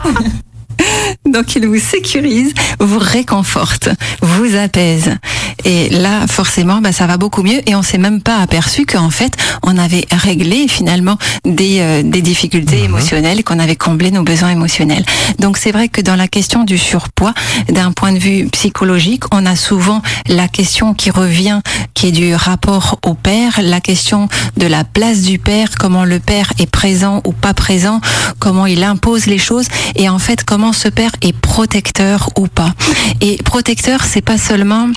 [1.27, 3.89] Donc il vous sécurise, vous réconforte,
[4.21, 5.17] vous apaise.
[5.65, 7.61] Et là, forcément, bah, ça va beaucoup mieux.
[7.69, 12.23] Et on s'est même pas aperçu qu'en fait, on avait réglé finalement des, euh, des
[12.23, 15.05] difficultés émotionnelles, qu'on avait comblé nos besoins émotionnels.
[15.39, 17.35] Donc c'est vrai que dans la question du surpoids,
[17.69, 21.61] d'un point de vue psychologique, on a souvent la question qui revient,
[21.95, 26.19] qui est du rapport au père, la question de la place du père, comment le
[26.19, 28.01] père est présent ou pas présent,
[28.39, 32.73] comment il impose les choses, et en fait comment ce père est protecteur ou pas.
[33.21, 34.89] Et protecteur, c'est pas seulement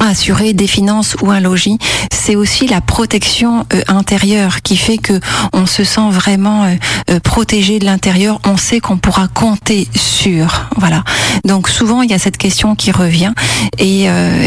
[0.00, 1.78] assurer des finances ou un logis,
[2.12, 5.20] c'est aussi la protection euh, intérieure qui fait que
[5.52, 6.74] on se sent vraiment euh,
[7.10, 10.68] euh, protégé de l'intérieur, on sait qu'on pourra compter sur.
[10.76, 11.02] Voilà.
[11.44, 13.32] Donc souvent il y a cette question qui revient
[13.78, 14.04] et,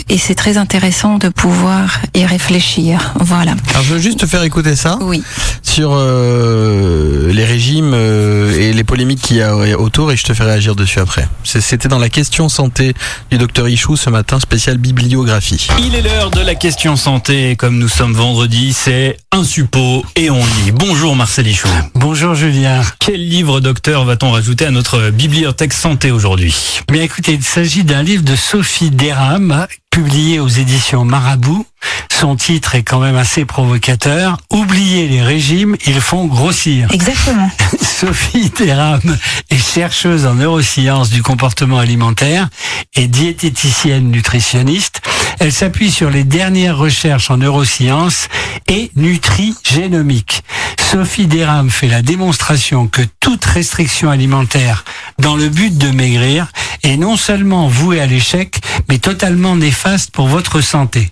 [0.10, 3.14] et c'est très intéressant de pouvoir y réfléchir.
[3.20, 3.54] Voilà.
[3.72, 5.24] Alors, je veux juste te faire écouter ça Oui.
[5.62, 10.76] sur les régimes et les polémiques qu'il y a autour et je te fais réagir
[10.76, 11.28] dessus après.
[11.44, 12.94] C'était dans la question santé
[13.32, 15.33] du docteur Ichou ce matin, spécial bibliographie.
[15.80, 17.56] Il est l'heure de la question santé.
[17.56, 20.72] Comme nous sommes vendredi, c'est un suppôt et on lit.
[20.72, 21.68] Bonjour Marcel Ichou.
[21.96, 22.84] Bonjour Julien.
[23.00, 26.84] Quel livre, docteur, va-t-on rajouter à notre bibliothèque santé aujourd'hui?
[26.92, 31.66] Bien écoutez, il s'agit d'un livre de Sophie Deram, publié aux éditions Marabout.
[32.12, 34.38] Son titre est quand même assez provocateur.
[34.52, 36.88] Oubliez les régimes, ils font grossir.
[36.94, 37.50] Exactement.
[37.82, 39.02] Sophie Deram
[39.50, 42.50] est chercheuse en neurosciences du comportement alimentaire
[42.96, 45.02] et diététicienne nutritionniste.
[45.40, 48.28] Elle s'appuie sur les dernières recherches en neurosciences
[48.68, 50.44] et nutri-génomique.
[50.80, 54.86] Sophie Deram fait la démonstration que toute restriction alimentaire
[55.18, 56.48] dans le but de maigrir
[56.84, 61.10] est non seulement vouée à l'échec, mais totalement néfaste pour votre santé.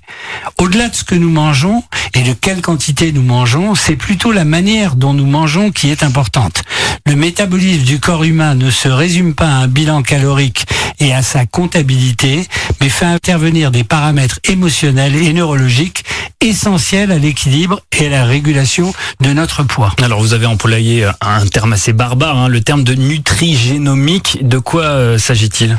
[0.60, 4.46] Au-delà de ce que nous mangeons et de quelle quantité nous mangeons, c'est plutôt la
[4.46, 6.64] manière dont nous mangeons qui est importante.
[7.08, 10.66] Le métabolisme du corps humain ne se résume pas à un bilan calorique
[11.00, 12.48] et à sa comptabilité,
[12.80, 14.11] mais fait intervenir des paramètres
[14.48, 16.04] émotionnels et neurologiques
[16.42, 19.94] essentiels à l'équilibre et à la régulation de notre poids.
[20.02, 24.40] Alors vous avez employé un terme assez barbare, hein, le terme de nutrigénomique.
[24.42, 25.78] De quoi euh, s'agit-il?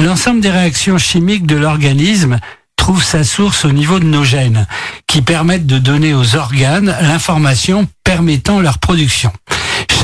[0.00, 2.38] L'ensemble des réactions chimiques de l'organisme
[2.76, 4.66] trouve sa source au niveau de nos gènes,
[5.06, 9.32] qui permettent de donner aux organes l'information permettant leur production.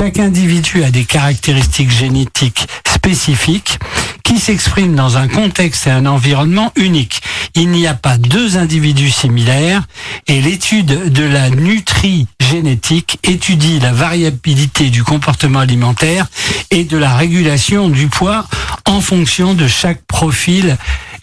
[0.01, 3.77] Chaque individu a des caractéristiques génétiques spécifiques
[4.23, 7.21] qui s'expriment dans un contexte et un environnement unique.
[7.53, 9.83] Il n'y a pas deux individus similaires
[10.25, 16.25] et l'étude de la nutri-génétique étudie la variabilité du comportement alimentaire
[16.71, 18.45] et de la régulation du poids
[18.87, 20.77] en fonction de chaque profil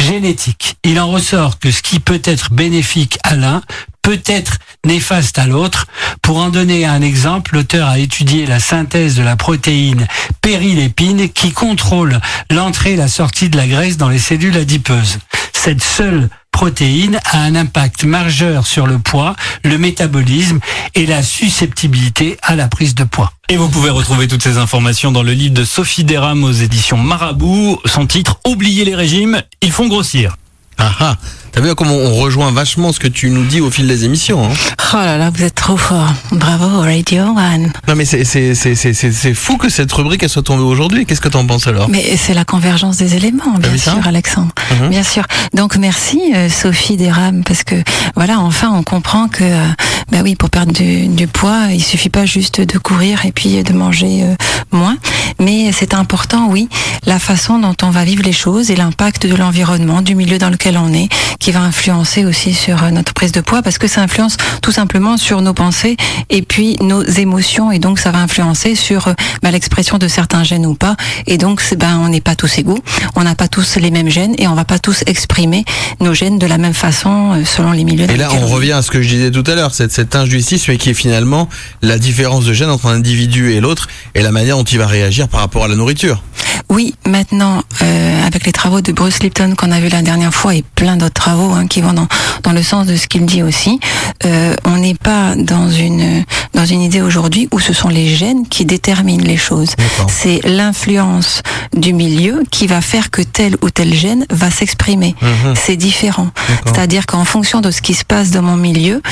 [0.09, 0.77] génétique.
[0.85, 3.61] Il en ressort que ce qui peut être bénéfique à l'un
[4.01, 5.87] peut être néfaste à l'autre.
[6.23, 10.07] Pour en donner un exemple, l'auteur a étudié la synthèse de la protéine
[10.41, 15.19] périlépine qui contrôle l'entrée et la sortie de la graisse dans les cellules adipeuses.
[15.53, 20.59] Cette seule protéine a un impact majeur sur le poids, le métabolisme
[20.97, 23.33] et la susceptibilité à la prise de poids.
[23.49, 26.97] Et vous pouvez retrouver toutes ces informations dans le livre de Sophie Deram aux éditions
[26.97, 27.79] Marabout.
[27.85, 30.37] Son titre, Oubliez les régimes, ils font grossir.
[30.79, 31.17] Ah ah
[31.53, 34.45] T'as vu comment on rejoint vachement ce que tu nous dis au fil des émissions
[34.45, 34.53] hein
[34.95, 36.13] Oh là là, vous êtes trop fort.
[36.33, 37.73] Bravo, Radio One.
[37.87, 41.05] Non mais c'est fou que cette rubrique elle soit tombée aujourd'hui.
[41.05, 44.53] Qu'est-ce que t'en penses alors Mais c'est la convergence des éléments, bien sûr, Alexandre.
[44.81, 44.91] Mhm.
[44.91, 45.25] Bien sûr.
[45.55, 47.75] Donc merci euh, Sophie Desrames, parce que
[48.15, 49.67] voilà, enfin on comprend que, euh,
[50.11, 53.63] bah oui, pour perdre du, du poids, il suffit pas juste de courir et puis
[53.63, 54.35] de manger euh,
[54.71, 54.97] moins,
[55.41, 56.69] mais c'est important, oui,
[57.07, 60.51] la façon dont on va vivre les choses et l'impact de l'environnement, du milieu dans
[60.51, 61.09] lequel on est,
[61.39, 64.73] qui va influencer aussi sur euh, notre prise de poids, parce que ça influence tout
[64.73, 65.97] simplement sur nos pensées
[66.31, 70.45] et puis nos émotions, et donc ça va influencer sur euh, bah, l'expression de certains
[70.45, 70.97] gènes ou pas,
[71.27, 72.79] et donc ben on n'est pas tous égaux,
[73.15, 75.65] on n'a pas tous les mêmes gènes et on va pas tous exprimer
[76.01, 78.11] nos gènes de la même façon euh, selon les milieux.
[78.11, 80.69] Et là, on revient à ce que je disais tout à l'heure, cette, cette injustice,
[80.69, 81.49] mais qui est finalement
[81.83, 84.87] la différence de gène entre un individu et l'autre, et la manière dont il va
[84.87, 86.23] réagir par rapport à la nourriture.
[86.71, 90.55] Oui, maintenant, euh, avec les travaux de Bruce Lipton qu'on a vu la dernière fois
[90.55, 92.09] et plein d'autres travaux hein, qui vont dans,
[92.43, 93.81] dans le sens de ce qu'il dit aussi,
[94.25, 98.49] euh, on n'est pas dans une dans une idée aujourd'hui où ce sont les gènes
[98.49, 99.73] qui déterminent les choses.
[100.09, 101.43] C'est l'influence
[101.77, 105.15] du milieu qui va faire que tel ou tel gène va s'exprimer.
[105.23, 105.55] Mhm.
[105.55, 106.29] C'est différent.
[106.67, 109.03] C'est-à-dire qu'en fonction de ce qui se passe dans mon milieu,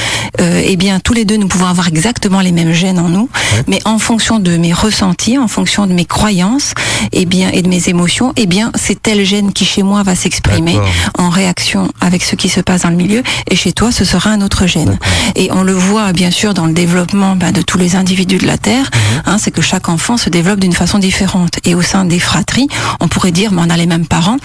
[0.40, 3.28] euh, eh bien tous les deux nous pouvons avoir exactement les mêmes gènes en nous,
[3.52, 3.62] Ouais.
[3.68, 6.72] mais en fonction de mes ressentis, en fonction de mes croyances,
[7.12, 10.14] eh bien et de mes émotions, eh bien c'est tel gène qui chez moi va
[10.16, 10.76] s'exprimer
[11.18, 14.30] en réaction avec ce qui se passe dans le milieu, et chez toi ce sera
[14.30, 14.98] un autre gène.
[15.34, 18.46] Et on le voit bien sûr dans le développement ben, de tous les individus de
[18.46, 19.22] la Terre, Mhm.
[19.26, 21.54] hein, c'est que chaque enfant se développe d'une façon différente.
[21.64, 22.68] Et au sein des fratries,
[23.00, 24.36] on pourrait dire, mais on a les mêmes parents.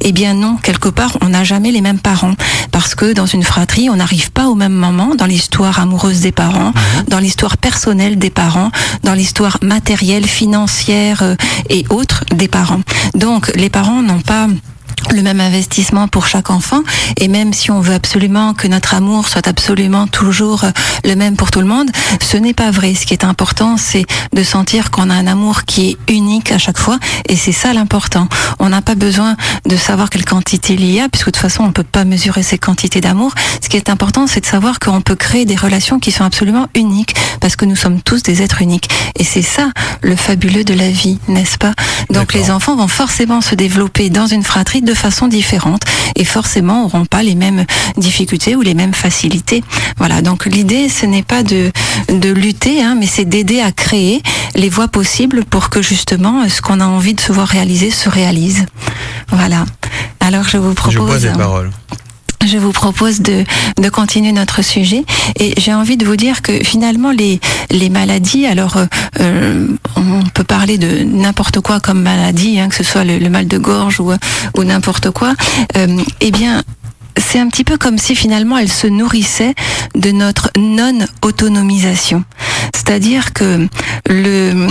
[0.00, 2.34] Eh bien non, quelque part, on n'a jamais les mêmes parents.
[2.72, 6.32] Parce que dans une fratrie, on n'arrive pas au même moment dans l'histoire amoureuse des
[6.32, 6.72] parents,
[7.08, 8.70] dans l'histoire personnelle des parents,
[9.04, 11.34] dans l'histoire matérielle, financière euh,
[11.68, 12.80] et autres des parents.
[13.14, 14.46] Donc les parents n'ont pas
[15.10, 16.82] le même investissement pour chaque enfant
[17.16, 20.70] et même si on veut absolument que notre amour soit absolument toujours euh,
[21.04, 22.94] le même pour tout le monde, ce n'est pas vrai.
[22.94, 26.58] Ce qui est important, c'est de sentir qu'on a un amour qui est unique à
[26.58, 28.28] chaque fois et c'est ça l'important.
[28.58, 29.36] On n'a pas besoin
[29.66, 32.42] de savoir quelle quantité il y a puisque de toute façon on peut pas mesurer
[32.42, 33.34] ces quantités d'amour.
[33.62, 36.68] Ce qui est important, c'est de savoir qu'on peut créer des relations qui sont absolument
[36.74, 39.70] uniques parce que nous sommes tous des êtres uniques et c'est ça
[40.02, 41.72] le fabuleux de la vie, n'est-ce pas?
[42.10, 45.82] Donc les enfants vont forcément se développer dans une fratrie de façon différente
[46.16, 47.64] et forcément auront pas les mêmes
[47.96, 49.62] difficultés ou les mêmes facilités.
[49.98, 51.70] Voilà, donc l'idée ce n'est pas de,
[52.08, 54.20] de lutter, hein, mais c'est d'aider à créer
[54.56, 58.08] les voies possibles pour que justement ce qu'on a envie de se voir réaliser se
[58.08, 58.66] réalise.
[59.28, 59.64] Voilà.
[60.18, 61.22] Alors je vous Je bois propose...
[61.22, 61.70] des paroles.
[62.46, 63.44] Je vous propose de,
[63.78, 65.04] de continuer notre sujet
[65.38, 67.38] et j'ai envie de vous dire que finalement les,
[67.70, 68.86] les maladies, alors euh,
[69.20, 73.28] euh, on peut parler de n'importe quoi comme maladie, hein, que ce soit le, le
[73.28, 74.12] mal de gorge ou,
[74.56, 75.34] ou n'importe quoi,
[75.76, 76.62] euh, eh bien
[77.16, 79.54] c'est un petit peu comme si finalement elle se nourrissait
[79.94, 82.24] de notre non-autonomisation.
[82.74, 83.68] C'est-à-dire que
[84.08, 84.68] le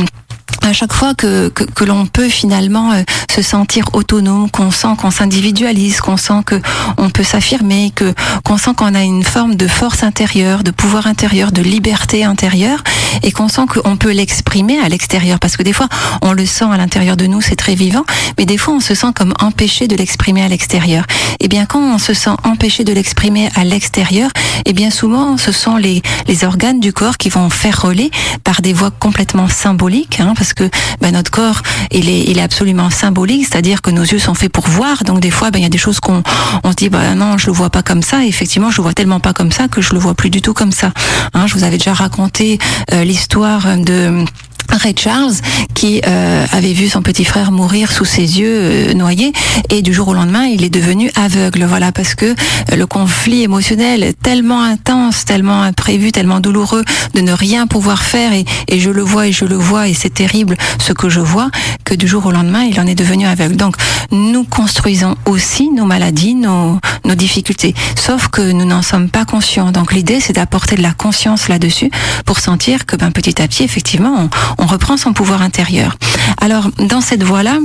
[0.61, 4.95] à chaque fois que, que, que l'on peut finalement euh, se sentir autonome, qu'on sent
[4.97, 6.61] qu'on s'individualise, qu'on sent que
[6.97, 11.07] on peut s'affirmer, que qu'on sent qu'on a une forme de force intérieure, de pouvoir
[11.07, 12.83] intérieur, de liberté intérieure,
[13.23, 15.87] et qu'on sent qu'on peut l'exprimer à l'extérieur, parce que des fois
[16.21, 18.03] on le sent à l'intérieur de nous, c'est très vivant,
[18.37, 21.05] mais des fois on se sent comme empêché de l'exprimer à l'extérieur.
[21.39, 24.31] Et bien quand on se sent empêché de l'exprimer à l'extérieur,
[24.65, 28.11] et bien souvent ce sont les les organes du corps qui vont faire relais
[28.43, 30.69] par des voies complètement symboliques, hein, que
[31.01, 35.03] ben, notre corps il est, absolument symbolique, c'est-à-dire que nos yeux sont faits pour voir,
[35.03, 36.23] donc des fois ben, il y a des choses qu'on
[36.63, 38.93] on se dit bah non je le vois pas comme ça, effectivement je le vois
[38.93, 40.91] tellement pas comme ça que je le vois plus du tout comme ça.
[41.33, 42.59] Hein, je vous avais déjà raconté
[42.93, 44.25] euh, l'histoire de
[44.71, 45.33] Ray Charles
[45.73, 49.33] qui euh, avait vu son petit frère mourir sous ses yeux euh, noyé
[49.69, 51.65] et du jour au lendemain il est devenu aveugle.
[51.65, 57.31] Voilà parce que euh, le conflit émotionnel tellement intense tellement imprévu tellement douloureux de ne
[57.31, 60.55] rien pouvoir faire et, et je le vois et je le vois et c'est terrible
[60.79, 61.49] ce que je vois
[61.85, 63.55] que du jour au lendemain il en est devenu aveugle.
[63.55, 63.75] Donc
[64.11, 67.73] nous construisons aussi nos maladies nos, nos difficultés.
[67.95, 69.71] Sauf que nous n'en sommes pas conscients.
[69.71, 71.89] Donc l'idée c'est d'apporter de la conscience là-dessus
[72.25, 75.97] pour sentir que ben, petit à petit effectivement on, on reprend son pouvoir intérieur.
[76.39, 77.57] Alors, dans cette voie-là,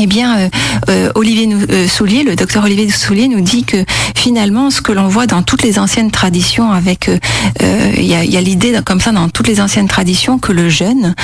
[0.00, 0.48] eh bien, euh,
[0.88, 3.84] euh, Olivier euh, Soulier, le docteur Olivier Soulier nous dit que
[4.16, 7.10] finalement, ce que l'on voit dans toutes les anciennes traditions, avec,
[7.60, 11.14] il y a, l'idée comme ça dans toutes les anciennes traditions que le jeûne,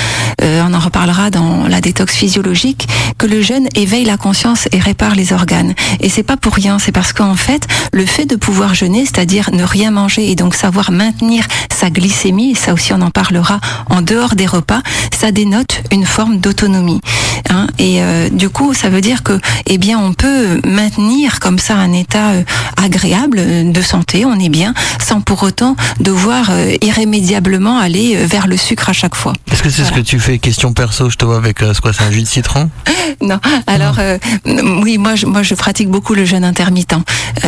[0.41, 5.15] on en reparlera dans la détox physiologique, que le jeûne éveille la conscience et répare
[5.15, 5.73] les organes.
[6.01, 9.49] Et c'est pas pour rien, c'est parce qu'en fait, le fait de pouvoir jeûner, c'est-à-dire
[9.53, 14.01] ne rien manger et donc savoir maintenir sa glycémie, ça aussi on en parlera en
[14.01, 14.81] dehors des repas,
[15.17, 17.01] ça dénote une forme d'autonomie.
[17.49, 18.01] Hein, et
[18.31, 22.29] du coup, ça veut dire que, eh bien, on peut maintenir comme ça un état
[22.31, 22.43] euh,
[22.83, 24.73] agréable euh, de santé, on est bien,
[25.05, 29.33] sans pour autant devoir euh, irrémédiablement aller vers le sucre à chaque fois.
[29.51, 29.97] Est-ce que c'est ce Voilà.
[30.03, 32.27] que tu fais Question perso, je te vois avec euh, quoi, c'est un jus de
[32.27, 32.69] citron?
[33.21, 36.95] Non, alors euh, oui, moi, je, moi, je pratique beaucoup le jeûne intermittent.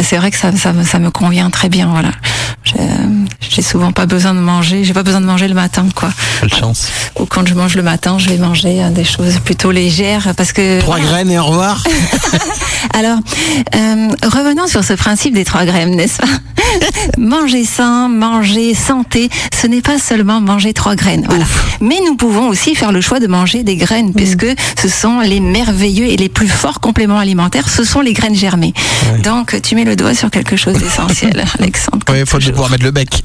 [0.04, 2.12] C'est vrai que ça, ça, me- ça me convient très bien, voilà.
[3.50, 6.10] J'ai souvent pas besoin de manger, j'ai pas besoin de manger le matin, quoi.
[6.40, 6.88] Quelle chance.
[7.20, 10.80] Ou quand je mange le matin, je vais manger des choses plutôt légères, parce que
[10.80, 10.98] Trois.
[11.02, 11.84] Graines et au revoir.
[12.94, 13.20] Alors,
[13.76, 16.28] euh, revenons sur ce principe des trois graines, n'est-ce pas
[17.18, 19.30] Manger sain, manger santé,
[19.60, 21.26] ce n'est pas seulement manger trois graines.
[21.28, 21.46] Voilà.
[21.80, 24.48] Mais nous pouvons aussi faire le choix de manger des graines, puisque
[24.80, 28.74] ce sont les merveilleux et les plus forts compléments alimentaires, ce sont les graines germées.
[29.12, 29.20] Ouais.
[29.20, 32.06] Donc, tu mets le doigt sur quelque chose d'essentiel, Alexandre.
[32.10, 32.54] Oui, il faut toujours.
[32.54, 33.24] pouvoir mettre le bec.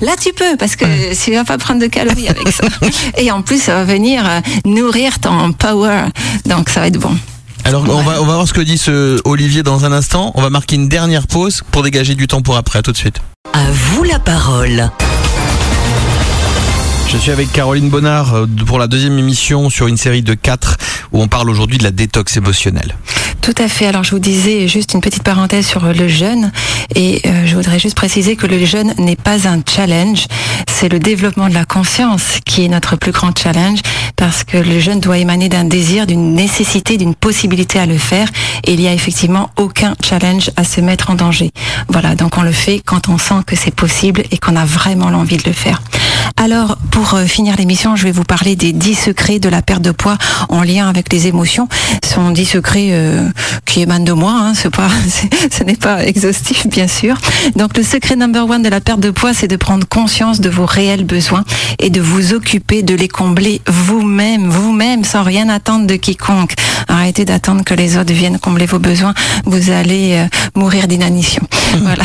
[0.00, 0.84] Là, tu peux, parce que
[1.22, 2.64] tu vas pas prendre de calories avec ça.
[3.18, 6.04] Et en plus, ça va venir euh, nourrir ton power.
[6.46, 7.16] Donc, ça va être bon.
[7.66, 10.32] Alors on va on va voir ce que dit ce Olivier dans un instant.
[10.34, 12.80] On va marquer une dernière pause pour dégager du temps pour après.
[12.80, 13.20] À tout de suite.
[13.54, 14.90] À vous la parole.
[17.08, 20.76] Je suis avec Caroline Bonnard euh, pour la deuxième émission sur une série de quatre
[21.12, 22.96] où on parle aujourd'hui de la détox émotionnelle.
[23.44, 23.84] Tout à fait.
[23.84, 26.50] Alors je vous disais juste une petite parenthèse sur le jeûne
[26.94, 30.28] et euh, je voudrais juste préciser que le jeûne n'est pas un challenge,
[30.66, 33.80] c'est le développement de la conscience qui est notre plus grand challenge
[34.16, 38.28] parce que le jeûne doit émaner d'un désir, d'une nécessité, d'une possibilité à le faire
[38.64, 41.50] et il y a effectivement aucun challenge à se mettre en danger.
[41.88, 45.10] Voilà, donc on le fait quand on sent que c'est possible et qu'on a vraiment
[45.10, 45.82] l'envie de le faire.
[46.36, 49.82] Alors, pour euh, finir l'émission, je vais vous parler des 10 secrets de la perte
[49.82, 50.16] de poids
[50.48, 51.68] en lien avec les émotions.
[52.04, 53.28] Ce sont 10 secrets euh,
[53.66, 57.16] qui émanent de moi, hein, c'est pas, c'est- ce n'est pas exhaustif, bien sûr.
[57.56, 60.48] Donc, le secret number one de la perte de poids, c'est de prendre conscience de
[60.50, 61.44] vos réels besoins
[61.78, 66.54] et de vous occuper de les combler vous-même, vous-même, sans rien attendre de quiconque.
[66.88, 69.14] Arrêtez d'attendre que les autres viennent combler vos besoins.
[69.44, 71.42] Vous allez euh, mourir d'inanition.
[71.82, 72.04] Voilà.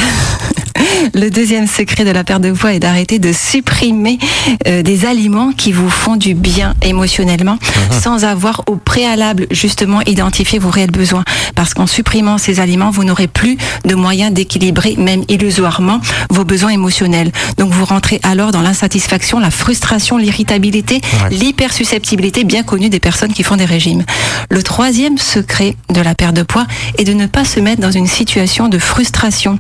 [1.14, 4.20] Le deuxième secret de la perte de poids est d'arrêter de supprimer
[4.68, 7.58] euh, des aliments qui vous font du bien émotionnellement
[7.92, 11.24] sans avoir au préalable justement identifié vos réels besoins.
[11.56, 16.00] Parce qu'en supprimant ces aliments, vous n'aurez plus de moyens d'équilibrer, même illusoirement,
[16.30, 17.32] vos besoins émotionnels.
[17.58, 21.36] Donc vous rentrez alors dans l'insatisfaction, la frustration, l'irritabilité, Ouais.
[21.36, 24.04] l'hypersusceptibilité bien connue des personnes qui font des régimes.
[24.50, 26.66] Le troisième secret de la perte de poids
[26.98, 29.60] est de ne pas se mettre dans une situation de frustration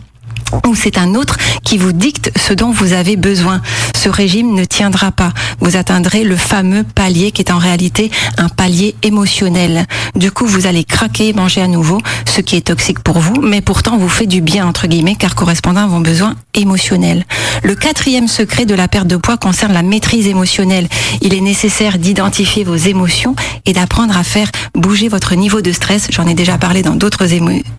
[0.65, 3.61] ou c'est un autre qui vous dicte ce dont vous avez besoin.
[3.95, 5.33] Ce régime ne tiendra pas.
[5.59, 9.85] Vous atteindrez le fameux palier qui est en réalité un palier émotionnel.
[10.15, 13.61] Du coup, vous allez craquer, manger à nouveau, ce qui est toxique pour vous, mais
[13.61, 17.25] pourtant vous fait du bien, entre guillemets, car correspondant à vos besoins émotionnels.
[17.63, 20.87] Le quatrième secret de la perte de poids concerne la maîtrise émotionnelle.
[21.21, 23.35] Il est nécessaire d'identifier vos émotions
[23.65, 26.07] et d'apprendre à faire bouger votre niveau de stress.
[26.11, 27.27] J'en ai déjà parlé dans d'autres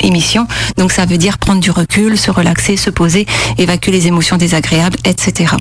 [0.00, 0.46] émissions.
[0.76, 3.26] Donc ça veut dire prendre du recul, se relaxer, se poser,
[3.58, 5.54] évacuer les émotions désagréables, etc.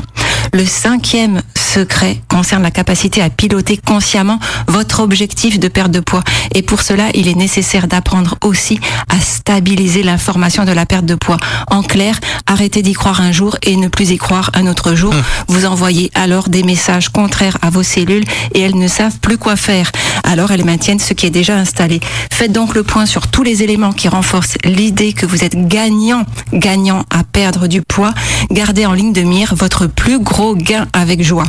[0.54, 6.24] Le cinquième secret concerne la capacité à piloter consciemment votre objectif de perte de poids.
[6.56, 8.80] Et pour cela, il est nécessaire d'apprendre aussi
[9.10, 11.38] à stabiliser l'information de la perte de poids.
[11.68, 15.14] En clair, arrêtez d'y croire un jour et ne plus y croire un autre jour.
[15.48, 18.26] Vous envoyez alors des messages contraires à vos cellules
[18.56, 19.92] et elles ne savent plus quoi faire.
[20.24, 22.00] Alors elles maintiennent ce qui est déjà installé.
[22.32, 26.24] Faites donc le point sur tous les éléments qui renforcent l'idée que vous êtes gagnant,
[26.54, 28.14] gagnant à perdre du poids.
[28.52, 31.46] Gardez en ligne de mire votre plus gros gain avec joie.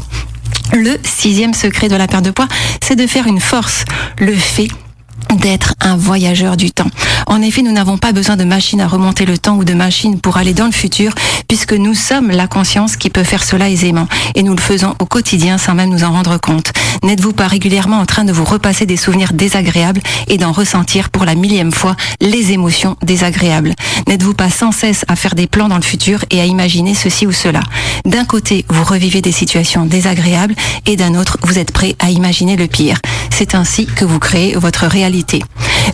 [0.72, 2.48] Le sixième secret de la perte de poids,
[2.82, 3.84] c'est de faire une force.
[4.18, 4.68] Le fait
[5.36, 6.90] d'être un voyageur du temps.
[7.26, 10.20] En effet, nous n'avons pas besoin de machines à remonter le temps ou de machines
[10.20, 11.14] pour aller dans le futur,
[11.48, 14.08] puisque nous sommes la conscience qui peut faire cela aisément.
[14.34, 16.72] Et nous le faisons au quotidien sans même nous en rendre compte.
[17.02, 21.24] N'êtes-vous pas régulièrement en train de vous repasser des souvenirs désagréables et d'en ressentir pour
[21.24, 23.74] la millième fois les émotions désagréables?
[24.08, 27.26] N'êtes-vous pas sans cesse à faire des plans dans le futur et à imaginer ceci
[27.26, 27.60] ou cela?
[28.04, 30.54] D'un côté, vous revivez des situations désagréables
[30.86, 32.98] et d'un autre, vous êtes prêt à imaginer le pire.
[33.30, 35.40] C'est ainsi que vous créez votre réalité mobilité.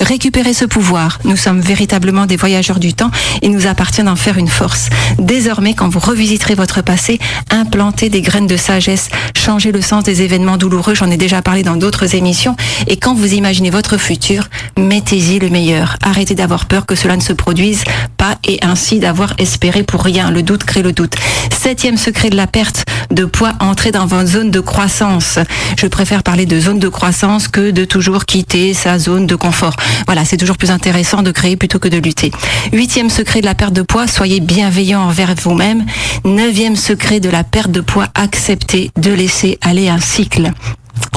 [0.01, 1.18] Récupérez ce pouvoir.
[1.24, 3.11] Nous sommes véritablement des voyageurs du temps
[3.43, 4.89] et nous appartient d'en faire une force.
[5.18, 7.18] Désormais, quand vous revisiterez votre passé,
[7.51, 11.62] implantez des graines de sagesse, changez le sens des événements douloureux, j'en ai déjà parlé
[11.62, 12.57] dans d'autres émissions,
[12.87, 15.97] et quand vous imaginez votre futur, mettez-y le meilleur.
[16.03, 17.84] Arrêtez d'avoir peur que cela ne se produise
[18.16, 20.30] pas et ainsi d'avoir espéré pour rien.
[20.30, 21.14] Le doute crée le doute.
[21.57, 25.39] Septième secret de la perte de poids, entrer dans votre zone de croissance.
[25.78, 29.76] Je préfère parler de zone de croissance que de toujours quitter sa zone de confort.
[30.07, 32.31] Voilà, c'est toujours plus intéressant de créer plutôt que de lutter.
[32.72, 35.85] Huitième secret de la perte de poids, soyez bienveillant envers vous-même.
[36.24, 40.53] Neuvième secret de la perte de poids, acceptez de laisser aller un cycle.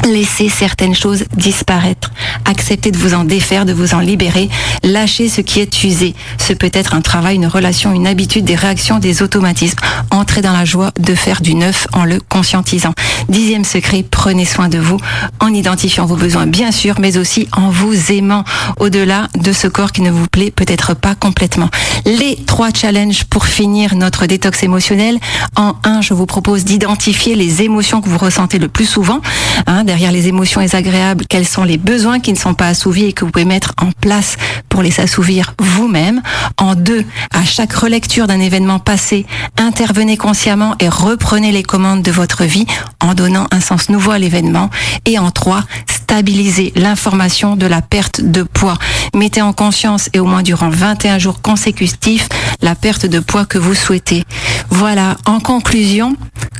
[0.06, 2.12] Laissez certaines choses disparaître.
[2.46, 4.50] Acceptez de vous en défaire, de vous en libérer.
[4.84, 6.16] Lâchez ce qui est usé.
[6.38, 9.78] Ce peut être un travail, une relation, une habitude, des réactions, des automatismes.
[10.10, 12.94] Entrez dans la joie de faire du neuf en le conscientisant.
[13.28, 14.98] Dixième secret, prenez soin de vous
[15.40, 18.44] en identifiant vos besoins, bien sûr, mais aussi en vous aimant
[18.80, 21.70] au-delà de ce corps qui ne vous plaît peut-être pas complètement.
[22.06, 25.20] Les trois challenges pour finir notre détox émotionnel.
[25.56, 29.22] En un, je vous propose d'identifier les émotions que vous ressentez le plus souvent.
[29.68, 33.14] Hein, derrière les émotions désagréables, quels sont les besoins qui ne sont pas assouvis et
[33.14, 34.36] que vous pouvez mettre en place
[34.70, 36.22] pour les assouvir vous-même.
[36.58, 39.26] En deux, à chaque relecture d'un événement passé,
[39.58, 42.68] intervenez consciemment et reprenez les commandes de votre vie
[43.00, 44.70] en donnant un sens nouveau à l'événement.
[45.06, 48.78] Et en trois, stabilisez l'information de la perte de poids.
[49.16, 52.30] Mettez en conscience et au moins durant 21 jours consécutifs
[52.62, 54.24] la perte de poids que vous souhaitez.
[54.70, 56.16] Voilà, en conclusion,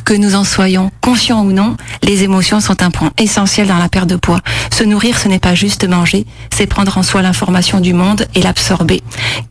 [0.10, 3.90] que nous en soyons conscients ou non, les émotions sont un point essentiel dans la
[3.90, 4.40] perte de poids.
[4.72, 8.42] Se nourrir, ce n'est pas juste manger, c'est prendre en soi l'information du monde et
[8.42, 9.02] l'absorber.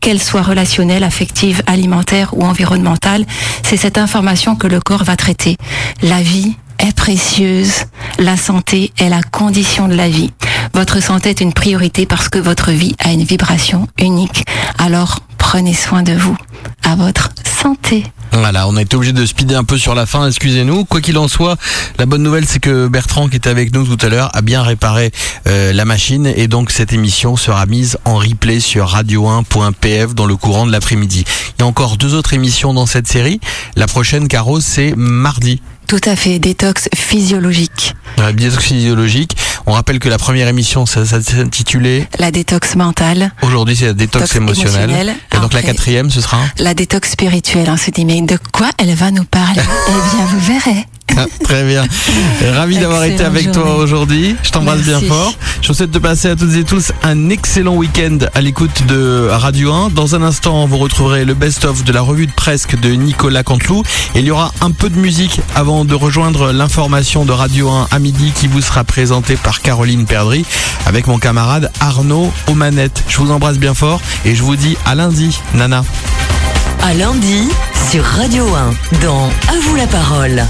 [0.01, 3.25] Qu'elle soit relationnelle, affective, alimentaire ou environnementale,
[3.63, 5.57] c'est cette information que le corps va traiter.
[6.01, 7.85] La vie est précieuse.
[8.17, 10.31] La santé est la condition de la vie.
[10.73, 14.45] Votre santé est une priorité parce que votre vie a une vibration unique.
[14.77, 16.37] Alors, prenez soin de vous.
[16.83, 18.03] À votre santé.
[18.31, 20.85] Voilà, on a été obligé de speeder un peu sur la fin, excusez-nous.
[20.85, 21.57] Quoi qu'il en soit,
[21.97, 24.61] la bonne nouvelle c'est que Bertrand qui était avec nous tout à l'heure a bien
[24.61, 25.11] réparé
[25.47, 30.35] euh, la machine et donc cette émission sera mise en replay sur radio1.pf dans le
[30.35, 31.25] courant de l'après-midi.
[31.57, 33.39] Il y a encore deux autres émissions dans cette série.
[33.75, 35.61] La prochaine, Caro, c'est mardi.
[35.89, 37.95] Tout à fait, détox physiologique.
[38.19, 39.35] La détox physiologique.
[39.65, 43.31] On rappelle que la première émission, ça, ça s'intitulait La détox mentale.
[43.41, 44.89] Aujourd'hui, c'est la détox, Détox émotionnelle.
[44.91, 45.15] émotionnelle.
[45.35, 47.69] Et donc la quatrième, ce sera La détox spirituelle.
[47.71, 49.61] On se dit, mais de quoi elle va nous parler?
[49.87, 50.85] Eh bien, vous verrez.
[51.17, 51.85] Ah, Très bien.
[52.53, 54.35] Ravi d'avoir été avec toi aujourd'hui.
[54.43, 55.33] Je t'embrasse bien fort.
[55.61, 59.27] Je vous souhaite de passer à toutes et tous un excellent week-end à l'écoute de
[59.29, 59.89] Radio 1.
[59.89, 63.83] Dans un instant, vous retrouverez le best-of de la revue de presque de Nicolas Canteloup.
[64.15, 65.41] Et il y aura un peu de musique
[65.85, 70.45] de rejoindre l'information de Radio 1 à midi qui vous sera présentée par Caroline Perdry
[70.85, 73.03] avec mon camarade Arnaud aux manettes.
[73.07, 75.83] Je vous embrasse bien fort et je vous dis à lundi, Nana.
[76.81, 77.47] À lundi
[77.91, 80.43] sur Radio 1 dans À vous la parole.